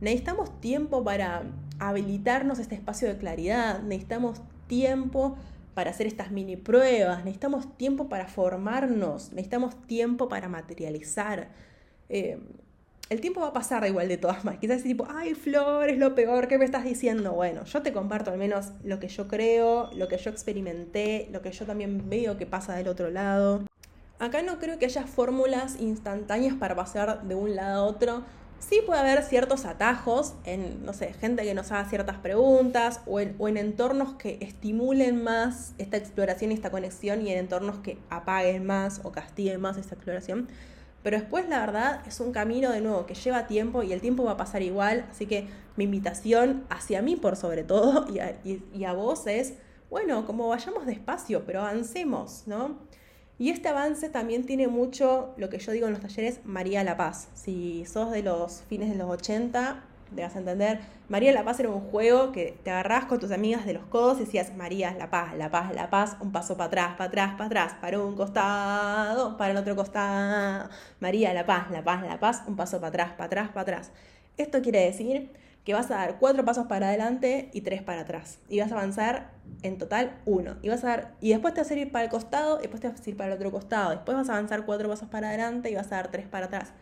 Necesitamos 0.00 0.60
tiempo 0.60 1.04
para 1.04 1.42
habilitarnos 1.78 2.58
este 2.58 2.74
espacio 2.74 3.08
de 3.08 3.18
claridad, 3.18 3.82
necesitamos 3.82 4.40
tiempo 4.66 5.36
para 5.74 5.90
hacer 5.90 6.06
estas 6.06 6.30
mini 6.30 6.56
pruebas, 6.56 7.24
necesitamos 7.24 7.76
tiempo 7.76 8.08
para 8.08 8.26
formarnos, 8.26 9.32
necesitamos 9.32 9.74
tiempo 9.86 10.28
para 10.28 10.48
materializar. 10.48 11.50
Eh, 12.08 12.40
el 13.08 13.20
tiempo 13.20 13.40
va 13.40 13.48
a 13.48 13.52
pasar 13.52 13.86
igual 13.86 14.08
de 14.08 14.16
todas 14.16 14.44
maneras. 14.44 14.60
Quizás 14.60 14.82
tipo, 14.82 15.06
ay, 15.08 15.34
Flor, 15.34 15.88
es 15.88 15.98
lo 15.98 16.14
peor, 16.14 16.48
¿qué 16.48 16.58
me 16.58 16.64
estás 16.64 16.84
diciendo? 16.84 17.32
Bueno, 17.32 17.64
yo 17.64 17.82
te 17.82 17.92
comparto 17.92 18.30
al 18.30 18.38
menos 18.38 18.72
lo 18.84 18.98
que 18.98 19.08
yo 19.08 19.28
creo, 19.28 19.90
lo 19.92 20.08
que 20.08 20.16
yo 20.16 20.30
experimenté, 20.30 21.28
lo 21.30 21.42
que 21.42 21.52
yo 21.52 21.66
también 21.66 22.08
veo 22.08 22.38
que 22.38 22.46
pasa 22.46 22.74
del 22.74 22.88
otro 22.88 23.10
lado. 23.10 23.62
Acá 24.18 24.40
no 24.42 24.58
creo 24.58 24.78
que 24.78 24.86
haya 24.86 25.06
fórmulas 25.06 25.80
instantáneas 25.80 26.54
para 26.54 26.76
pasar 26.76 27.22
de 27.24 27.34
un 27.34 27.56
lado 27.56 27.84
a 27.84 27.86
otro. 27.86 28.22
Sí 28.60 28.80
puede 28.86 29.00
haber 29.00 29.24
ciertos 29.24 29.64
atajos 29.64 30.34
en, 30.44 30.86
no 30.86 30.92
sé, 30.92 31.12
gente 31.14 31.42
que 31.42 31.52
nos 31.52 31.72
haga 31.72 31.88
ciertas 31.90 32.18
preguntas 32.18 33.00
o 33.06 33.18
en, 33.18 33.34
o 33.40 33.48
en 33.48 33.56
entornos 33.56 34.14
que 34.14 34.38
estimulen 34.40 35.24
más 35.24 35.74
esta 35.78 35.96
exploración 35.96 36.52
y 36.52 36.54
esta 36.54 36.70
conexión 36.70 37.26
y 37.26 37.32
en 37.32 37.38
entornos 37.38 37.80
que 37.80 37.98
apaguen 38.08 38.64
más 38.64 39.00
o 39.02 39.10
castiguen 39.10 39.60
más 39.60 39.76
esta 39.76 39.96
exploración. 39.96 40.46
Pero 41.02 41.18
después, 41.18 41.48
la 41.48 41.60
verdad, 41.60 42.02
es 42.06 42.20
un 42.20 42.32
camino 42.32 42.70
de 42.70 42.80
nuevo 42.80 43.06
que 43.06 43.14
lleva 43.14 43.46
tiempo 43.46 43.82
y 43.82 43.92
el 43.92 44.00
tiempo 44.00 44.24
va 44.24 44.32
a 44.32 44.36
pasar 44.36 44.62
igual. 44.62 45.06
Así 45.10 45.26
que 45.26 45.48
mi 45.76 45.84
invitación 45.84 46.64
hacia 46.70 47.02
mí, 47.02 47.16
por 47.16 47.36
sobre 47.36 47.64
todo, 47.64 48.06
y 48.44 48.84
a, 48.84 48.92
vos 48.92 49.26
es, 49.26 49.54
bueno, 49.90 50.24
como 50.26 50.48
vayamos 50.48 50.86
despacio, 50.86 51.44
pero 51.44 51.60
avancemos, 51.60 52.44
¿no? 52.46 52.78
Y 53.38 53.50
este 53.50 53.68
avance 53.68 54.08
también 54.08 54.46
tiene 54.46 54.68
mucho, 54.68 55.34
lo 55.36 55.48
que 55.48 55.58
yo 55.58 55.72
digo 55.72 55.86
en 55.86 55.94
los 55.94 56.02
talleres, 56.02 56.40
María 56.44 56.84
La 56.84 56.96
Paz. 56.96 57.28
Si 57.34 57.84
sos 57.86 58.12
de 58.12 58.22
los 58.22 58.62
fines 58.68 58.88
de 58.88 58.96
los 58.96 59.10
80, 59.10 59.82
debas 60.14 60.36
entender, 60.36 60.80
María 61.08 61.32
La 61.32 61.44
Paz 61.44 61.60
era 61.60 61.68
un 61.68 61.80
juego 61.80 62.32
que 62.32 62.58
te 62.62 62.70
agarrás 62.70 63.06
con 63.06 63.18
tus 63.18 63.30
amigas 63.30 63.66
de 63.66 63.74
los 63.74 63.84
codos 63.86 64.18
y 64.18 64.24
decías, 64.24 64.54
María 64.56 64.94
La 64.98 65.10
Paz, 65.10 65.34
La 65.36 65.50
Paz, 65.50 65.74
La 65.74 65.90
Paz, 65.90 66.16
un 66.20 66.32
paso 66.32 66.56
para 66.56 66.68
atrás, 66.68 66.94
para 66.96 67.08
atrás, 67.08 67.32
para 67.32 67.46
atrás, 67.46 67.74
para 67.80 68.00
un 68.00 68.16
costado, 68.16 69.36
para 69.36 69.52
el 69.52 69.56
otro 69.56 69.76
costado. 69.76 70.68
María 71.00 71.32
La 71.34 71.46
Paz, 71.46 71.70
La 71.70 71.82
Paz, 71.84 72.02
La 72.02 72.18
Paz, 72.18 72.42
un 72.46 72.56
paso 72.56 72.78
para 72.78 72.88
atrás, 72.88 73.12
para 73.12 73.24
atrás, 73.26 73.48
para 73.48 73.60
atrás. 73.62 73.90
Esto 74.36 74.62
quiere 74.62 74.80
decir 74.80 75.30
que 75.64 75.74
vas 75.74 75.90
a 75.90 75.96
dar 75.96 76.18
cuatro 76.18 76.44
pasos 76.44 76.66
para 76.66 76.88
adelante 76.88 77.50
y 77.52 77.60
tres 77.60 77.82
para 77.82 78.02
atrás. 78.02 78.38
Y 78.48 78.60
vas 78.60 78.72
a 78.72 78.74
avanzar 78.74 79.30
en 79.62 79.78
total 79.78 80.18
uno. 80.24 80.56
Y, 80.62 80.68
vas 80.68 80.82
a 80.84 80.88
dar, 80.88 81.14
y 81.20 81.30
después 81.30 81.54
te 81.54 81.60
vas 81.60 81.70
a 81.70 81.74
ir 81.74 81.92
para 81.92 82.04
el 82.04 82.10
costado, 82.10 82.58
y 82.58 82.62
después 82.62 82.80
te 82.80 82.88
vas 82.88 83.06
a 83.06 83.10
ir 83.10 83.16
para 83.16 83.32
el 83.32 83.36
otro 83.36 83.50
costado. 83.50 83.90
Después 83.90 84.16
vas 84.16 84.28
a 84.28 84.32
avanzar 84.32 84.64
cuatro 84.64 84.88
pasos 84.88 85.08
para 85.08 85.28
adelante 85.28 85.70
y 85.70 85.74
vas 85.74 85.86
a 85.92 85.96
dar 85.96 86.10
tres 86.10 86.26
para 86.26 86.46
atrás. 86.46 86.72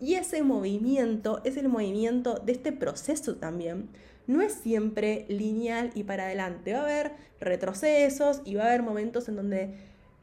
Y 0.00 0.14
ese 0.14 0.42
movimiento 0.42 1.40
es 1.44 1.56
el 1.56 1.68
movimiento 1.68 2.34
de 2.34 2.52
este 2.52 2.72
proceso 2.72 3.36
también. 3.36 3.88
No 4.26 4.40
es 4.42 4.52
siempre 4.54 5.26
lineal 5.28 5.90
y 5.94 6.04
para 6.04 6.24
adelante. 6.24 6.72
Va 6.72 6.80
a 6.80 6.82
haber 6.82 7.12
retrocesos 7.40 8.42
y 8.44 8.54
va 8.54 8.64
a 8.64 8.68
haber 8.68 8.82
momentos 8.82 9.28
en 9.28 9.36
donde 9.36 9.74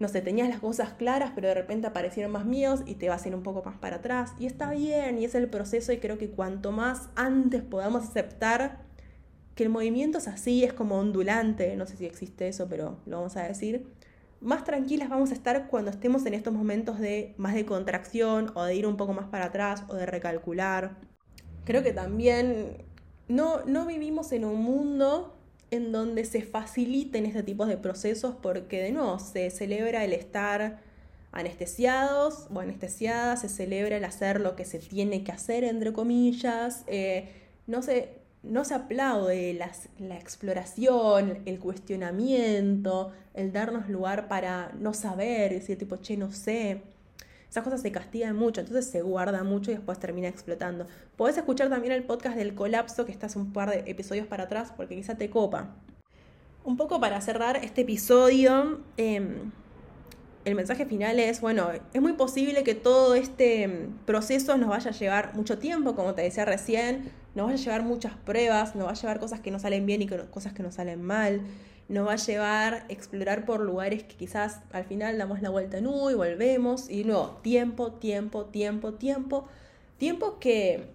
no 0.02 0.08
sé, 0.08 0.22
tenías 0.22 0.50
las 0.50 0.60
cosas 0.60 0.94
claras, 0.94 1.32
pero 1.36 1.48
de 1.48 1.54
repente 1.54 1.86
aparecieron 1.86 2.32
más 2.32 2.44
míos 2.44 2.82
y 2.88 2.96
te 2.96 3.08
vas 3.08 3.24
a 3.24 3.28
ir 3.28 3.36
un 3.36 3.44
poco 3.44 3.62
más 3.64 3.78
para 3.78 3.98
atrás. 3.98 4.34
Y 4.40 4.48
está 4.48 4.72
bien, 4.72 5.20
y 5.20 5.26
es 5.26 5.36
el 5.36 5.48
proceso, 5.48 5.94
y 5.94 6.00
creo 6.00 6.18
que 6.18 6.32
cuanto 6.32 6.72
más 6.72 7.10
antes 7.16 7.62
podamos 7.62 8.04
aceptar 8.04 8.80
que 9.54 9.62
el 9.64 9.70
movimiento 9.70 10.18
es 10.18 10.28
así, 10.28 10.64
es 10.64 10.74
como 10.74 10.98
ondulante, 10.98 11.76
no 11.76 11.86
sé 11.86 11.98
si 11.98 12.08
existe 12.08 12.48
eso, 12.48 12.68
pero 12.68 12.98
lo 13.06 13.18
vamos 13.18 13.38
a 13.38 13.44
decir, 13.44 13.86
más 14.42 14.64
tranquilas 14.64 15.10
vamos 15.10 15.32
a 15.32 15.34
estar 15.34 15.68
cuando 15.68 15.92
estemos 15.92 16.26
en 16.26 16.34
estos 16.34 16.54
momentos 16.54 17.00
de 17.00 17.34
más 17.38 17.54
de 17.54 17.66
contracción 17.66 18.52
o 18.56 18.64
de 18.64 18.76
ir 18.76 18.88
un 18.88 18.98
poco 18.98 19.14
más 19.14 19.28
para 19.28 19.46
atrás 19.46 19.84
o 19.88 19.96
de 19.96 20.06
recalcular. 20.06 20.98
Creo 21.64 21.84
que 21.84 21.94
también 21.94 22.84
no, 23.28 23.64
no 23.66 23.86
vivimos 23.86 24.32
en 24.32 24.46
un 24.46 24.62
mundo 24.62 25.38
en 25.70 25.92
donde 25.92 26.26
se 26.26 26.42
faciliten 26.42 27.26
este 27.26 27.44
tipo 27.44 27.66
de 27.66 27.78
procesos 27.78 28.36
porque 28.42 28.82
de 28.82 28.92
nuevo 28.92 29.20
se 29.20 29.50
celebra 29.52 30.04
el 30.04 30.12
estar 30.12 30.82
anestesiados 31.32 32.48
o 32.54 32.60
anestesiadas, 32.60 33.42
se 33.42 33.50
celebra 33.50 33.98
el 33.98 34.04
hacer 34.04 34.42
lo 34.42 34.56
que 34.56 34.66
se 34.66 34.80
tiene 34.80 35.24
que 35.24 35.32
hacer, 35.32 35.64
entre 35.64 35.94
comillas, 35.94 36.84
eh, 36.88 37.30
no, 37.68 37.82
se, 37.82 38.10
no 38.44 38.66
se 38.66 38.74
aplaude 38.74 39.54
la 40.00 40.16
exploración, 40.18 41.40
el 41.46 41.60
cuestionamiento, 41.60 43.12
el 43.34 43.52
darnos 43.52 43.88
lugar 43.88 44.28
para 44.28 44.72
no 44.80 44.94
saber, 44.94 45.52
decir 45.52 45.78
tipo, 45.78 45.98
che, 45.98 46.18
no 46.18 46.32
sé. 46.32 46.82
Esas 47.50 47.64
cosas 47.66 47.82
se 47.82 47.92
castigan 47.92 48.36
mucho, 48.36 48.62
entonces 48.62 48.90
se 48.90 49.02
guarda 49.02 49.44
mucho 49.44 49.72
y 49.72 49.76
después 49.76 50.00
termina 50.00 50.30
explotando. 50.30 50.88
Podés 51.18 51.38
escuchar 51.38 51.70
también 51.70 51.92
el 51.92 52.04
podcast 52.04 52.38
del 52.38 52.56
colapso, 52.56 53.06
que 53.06 53.12
estás 53.12 53.36
un 53.36 53.52
par 53.52 53.70
de 53.70 53.92
episodios 53.92 54.26
para 54.26 54.44
atrás, 54.44 54.72
porque 54.76 54.96
quizá 54.96 55.16
te 55.16 55.30
copa. 55.30 55.76
Un 56.64 56.78
poco 56.78 57.00
para 57.02 57.20
cerrar 57.20 57.58
este 57.58 57.82
episodio, 57.82 58.80
em, 58.96 59.52
el 60.46 60.56
mensaje 60.56 60.86
final 60.86 61.20
es, 61.20 61.42
bueno, 61.42 61.70
es 61.94 62.02
muy 62.02 62.14
posible 62.14 62.64
que 62.64 62.76
todo 62.76 63.16
este 63.16 63.64
em, 63.64 63.92
proceso 64.06 64.58
nos 64.58 64.70
vaya 64.70 64.92
a 64.92 64.94
llevar 64.94 65.36
mucho 65.36 65.58
tiempo, 65.58 65.96
como 65.96 66.14
te 66.14 66.22
decía 66.22 66.46
recién, 66.46 67.12
nos 67.36 67.48
vaya 67.48 67.62
a 67.62 67.64
llevar 67.64 67.84
muchas 67.84 68.14
pruebas, 68.14 68.76
nos 68.76 68.88
va 68.88 68.92
a 68.92 68.96
llevar 68.96 69.20
cosas 69.20 69.40
que 69.40 69.52
no 69.52 69.60
salen 69.60 69.86
bien 69.86 70.02
y 70.02 70.08
cosas 70.08 70.54
que 70.54 70.64
no 70.64 70.72
salen 70.72 71.02
mal 71.02 71.42
nos 71.92 72.08
va 72.08 72.14
a 72.14 72.16
llevar 72.16 72.86
explorar 72.88 73.46
por 73.46 73.60
lugares 73.60 74.04
que 74.04 74.16
quizás 74.16 74.62
al 74.72 74.86
final 74.86 75.18
damos 75.18 75.42
la 75.42 75.50
vuelta 75.50 75.78
en 75.78 75.88
U 75.88 76.10
y 76.10 76.14
volvemos. 76.14 76.90
Y 76.90 77.04
luego, 77.04 77.40
tiempo, 77.44 77.92
tiempo, 77.92 78.46
tiempo, 78.46 78.94
tiempo. 78.94 79.46
Tiempo 79.98 80.40
que, 80.40 80.88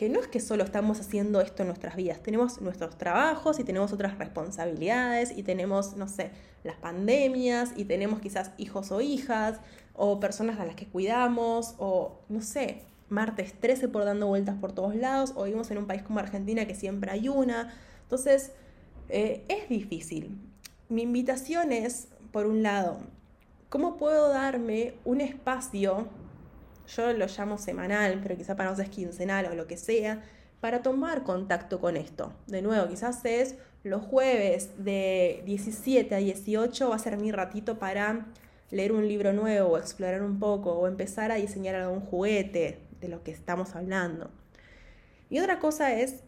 que 0.00 0.08
no 0.08 0.18
es 0.18 0.28
que 0.28 0.40
solo 0.40 0.64
estamos 0.64 0.98
haciendo 0.98 1.42
esto 1.42 1.62
en 1.62 1.66
nuestras 1.66 1.94
vidas. 1.94 2.22
Tenemos 2.22 2.62
nuestros 2.62 2.96
trabajos 2.96 3.60
y 3.60 3.64
tenemos 3.64 3.92
otras 3.92 4.16
responsabilidades 4.16 5.30
y 5.36 5.42
tenemos, 5.42 5.94
no 5.94 6.08
sé, 6.08 6.30
las 6.64 6.76
pandemias 6.76 7.72
y 7.76 7.84
tenemos 7.84 8.18
quizás 8.18 8.52
hijos 8.56 8.92
o 8.92 9.02
hijas 9.02 9.60
o 9.92 10.18
personas 10.18 10.58
a 10.58 10.64
las 10.64 10.74
que 10.74 10.86
cuidamos 10.86 11.74
o, 11.76 12.18
no 12.30 12.40
sé, 12.40 12.80
martes 13.10 13.52
13 13.60 13.88
por 13.88 14.06
dando 14.06 14.26
vueltas 14.26 14.56
por 14.58 14.72
todos 14.72 14.96
lados 14.96 15.34
o 15.36 15.44
vivimos 15.44 15.70
en 15.70 15.76
un 15.76 15.86
país 15.86 16.00
como 16.00 16.18
Argentina 16.18 16.64
que 16.64 16.74
siempre 16.74 17.10
hay 17.10 17.28
una. 17.28 17.70
Entonces, 18.04 18.52
eh, 19.10 19.44
es 19.48 19.68
difícil. 19.68 20.34
Mi 20.88 21.02
invitación 21.02 21.72
es, 21.72 22.08
por 22.32 22.46
un 22.46 22.62
lado, 22.62 23.00
¿cómo 23.68 23.98
puedo 23.98 24.30
darme 24.30 24.94
un 25.04 25.20
espacio, 25.20 26.08
yo 26.96 27.12
lo 27.12 27.26
llamo 27.26 27.58
semanal, 27.58 28.20
pero 28.22 28.36
quizá 28.36 28.56
para 28.56 28.70
nosotros 28.70 28.90
es 28.90 28.94
quincenal 28.94 29.46
o 29.46 29.54
lo 29.54 29.66
que 29.66 29.76
sea, 29.76 30.22
para 30.60 30.82
tomar 30.82 31.22
contacto 31.22 31.80
con 31.80 31.96
esto? 31.96 32.32
De 32.46 32.62
nuevo, 32.62 32.88
quizás 32.88 33.24
es 33.24 33.56
los 33.82 34.02
jueves 34.02 34.70
de 34.78 35.42
17 35.46 36.14
a 36.14 36.18
18 36.18 36.90
va 36.90 36.96
a 36.96 36.98
ser 36.98 37.16
mi 37.16 37.32
ratito 37.32 37.78
para 37.78 38.26
leer 38.70 38.92
un 38.92 39.08
libro 39.08 39.32
nuevo 39.32 39.78
explorar 39.78 40.22
un 40.22 40.38
poco 40.38 40.72
o 40.72 40.86
empezar 40.86 41.32
a 41.32 41.36
diseñar 41.36 41.74
algún 41.76 42.00
juguete 42.00 42.78
de 43.00 43.08
lo 43.08 43.22
que 43.22 43.30
estamos 43.30 43.74
hablando. 43.74 44.30
Y 45.30 45.38
otra 45.38 45.58
cosa 45.58 45.94
es 45.94 46.22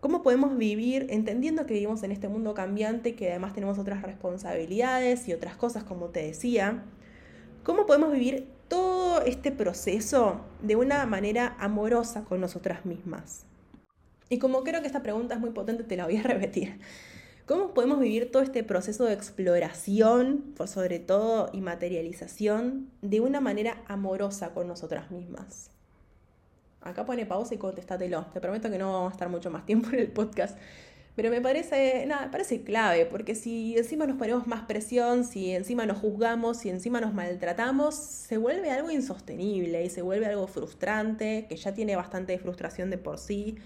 cómo 0.00 0.22
podemos 0.22 0.56
vivir 0.56 1.06
entendiendo 1.10 1.66
que 1.66 1.74
vivimos 1.74 2.02
en 2.02 2.12
este 2.12 2.28
mundo 2.28 2.54
cambiante, 2.54 3.14
que 3.14 3.30
además 3.30 3.54
tenemos 3.54 3.78
otras 3.78 4.02
responsabilidades 4.02 5.28
y 5.28 5.32
otras 5.32 5.56
cosas, 5.56 5.84
como 5.84 6.06
te 6.06 6.22
decía. 6.22 6.82
¿Cómo 7.62 7.86
podemos 7.86 8.12
vivir 8.12 8.48
todo 8.68 9.22
este 9.22 9.50
proceso 9.50 10.40
de 10.62 10.76
una 10.76 11.04
manera 11.06 11.56
amorosa 11.58 12.24
con 12.24 12.40
nosotras 12.40 12.84
mismas? 12.86 13.44
Y 14.28 14.38
como 14.38 14.62
creo 14.62 14.80
que 14.80 14.86
esta 14.86 15.02
pregunta 15.02 15.34
es 15.34 15.40
muy 15.40 15.50
potente, 15.50 15.84
te 15.84 15.96
la 15.96 16.04
voy 16.04 16.16
a 16.16 16.22
repetir. 16.24 16.78
¿Cómo 17.46 17.72
podemos 17.72 17.98
vivir 17.98 18.30
todo 18.30 18.42
este 18.42 18.62
proceso 18.62 19.06
de 19.06 19.14
exploración, 19.14 20.52
por 20.54 20.68
sobre 20.68 20.98
todo, 20.98 21.48
y 21.54 21.62
materialización, 21.62 22.90
de 23.00 23.20
una 23.20 23.40
manera 23.40 23.82
amorosa 23.86 24.52
con 24.52 24.68
nosotras 24.68 25.10
mismas? 25.10 25.70
Acá 26.82 27.06
pone 27.06 27.24
pausa 27.24 27.54
y 27.54 27.58
contestatelo. 27.58 28.26
Te 28.34 28.40
prometo 28.40 28.70
que 28.70 28.76
no 28.76 28.92
vamos 28.92 29.12
a 29.12 29.14
estar 29.14 29.30
mucho 29.30 29.50
más 29.50 29.64
tiempo 29.64 29.88
en 29.88 30.00
el 30.00 30.08
podcast. 30.08 30.58
Pero 31.18 31.32
me 31.32 31.40
parece, 31.40 32.06
nada, 32.06 32.30
parece 32.30 32.62
clave, 32.62 33.04
porque 33.04 33.34
si 33.34 33.76
encima 33.76 34.06
nos 34.06 34.16
ponemos 34.16 34.46
más 34.46 34.66
presión, 34.66 35.24
si 35.24 35.50
encima 35.50 35.84
nos 35.84 35.98
juzgamos, 35.98 36.58
si 36.58 36.68
encima 36.68 37.00
nos 37.00 37.12
maltratamos, 37.12 37.96
se 37.96 38.36
vuelve 38.36 38.70
algo 38.70 38.92
insostenible 38.92 39.84
y 39.84 39.90
se 39.90 40.00
vuelve 40.00 40.26
algo 40.26 40.46
frustrante, 40.46 41.46
que 41.48 41.56
ya 41.56 41.74
tiene 41.74 41.96
bastante 41.96 42.38
frustración 42.38 42.88
de 42.88 42.98
por 42.98 43.18
sí. 43.18 43.56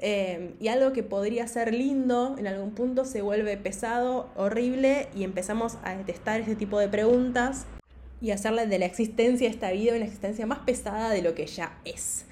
Eh, 0.00 0.56
y 0.58 0.66
algo 0.66 0.92
que 0.92 1.04
podría 1.04 1.46
ser 1.46 1.72
lindo 1.72 2.34
en 2.38 2.48
algún 2.48 2.72
punto 2.72 3.04
se 3.04 3.22
vuelve 3.22 3.56
pesado, 3.56 4.28
horrible 4.34 5.06
y 5.14 5.22
empezamos 5.22 5.78
a 5.84 5.96
detestar 5.96 6.40
este 6.40 6.56
tipo 6.56 6.80
de 6.80 6.88
preguntas 6.88 7.66
y 8.20 8.32
hacerle 8.32 8.66
de 8.66 8.80
la 8.80 8.86
existencia 8.86 9.46
de 9.46 9.54
esta 9.54 9.70
vida 9.70 9.94
una 9.94 10.06
existencia 10.06 10.44
más 10.44 10.58
pesada 10.58 11.10
de 11.10 11.22
lo 11.22 11.36
que 11.36 11.46
ya 11.46 11.78
es. 11.84 12.24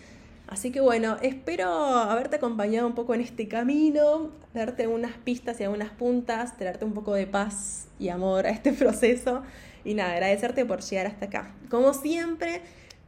Así 0.47 0.71
que 0.71 0.81
bueno, 0.81 1.17
espero 1.23 1.67
haberte 1.69 2.37
acompañado 2.37 2.87
un 2.87 2.95
poco 2.95 3.15
en 3.15 3.23
este 3.23 3.49
camino, 3.49 4.31
darte 4.53 4.83
algunas 4.83 5.17
pistas 5.17 5.59
y 5.61 5.65
algunas 5.65 5.91
puntas, 5.91 6.57
traerte 6.57 6.85
un 6.85 6.93
poco 6.93 7.15
de 7.15 7.27
paz 7.27 7.89
y 7.99 8.09
amor 8.09 8.47
a 8.47 8.51
este 8.51 8.73
proceso. 8.75 9.43
Y 9.85 9.95
nada, 9.95 10.13
agradecerte 10.13 10.65
por 10.65 10.81
llegar 10.81 11.07
hasta 11.07 11.27
acá. 11.27 11.55
Como 11.71 11.95
siempre, 11.95 12.63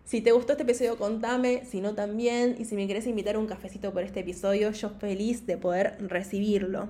si 0.04 0.20
te 0.20 0.32
gustó 0.32 0.52
este 0.52 0.62
episodio, 0.62 0.96
contame, 0.96 1.64
si 1.64 1.80
no 1.80 1.94
también, 1.94 2.56
y 2.58 2.64
si 2.64 2.76
me 2.76 2.86
querés 2.86 3.06
invitar 3.06 3.36
un 3.36 3.46
cafecito 3.46 3.92
por 3.92 4.02
este 4.02 4.20
episodio, 4.20 4.70
yo 4.70 4.90
feliz 4.90 5.46
de 5.46 5.56
poder 5.56 5.96
recibirlo. 6.00 6.88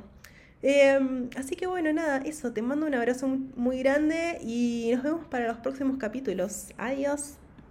Em, 0.62 1.30
así 1.36 1.54
que 1.56 1.66
bueno, 1.66 1.92
nada, 1.92 2.18
eso, 2.24 2.52
te 2.52 2.62
mando 2.62 2.86
un 2.86 2.94
abrazo 2.94 3.28
muy 3.28 3.78
grande 3.78 4.38
y 4.42 4.90
nos 4.94 5.02
vemos 5.02 5.24
para 5.26 5.46
los 5.48 5.58
próximos 5.58 5.98
capítulos. 5.98 6.72
Adiós. 6.78 7.36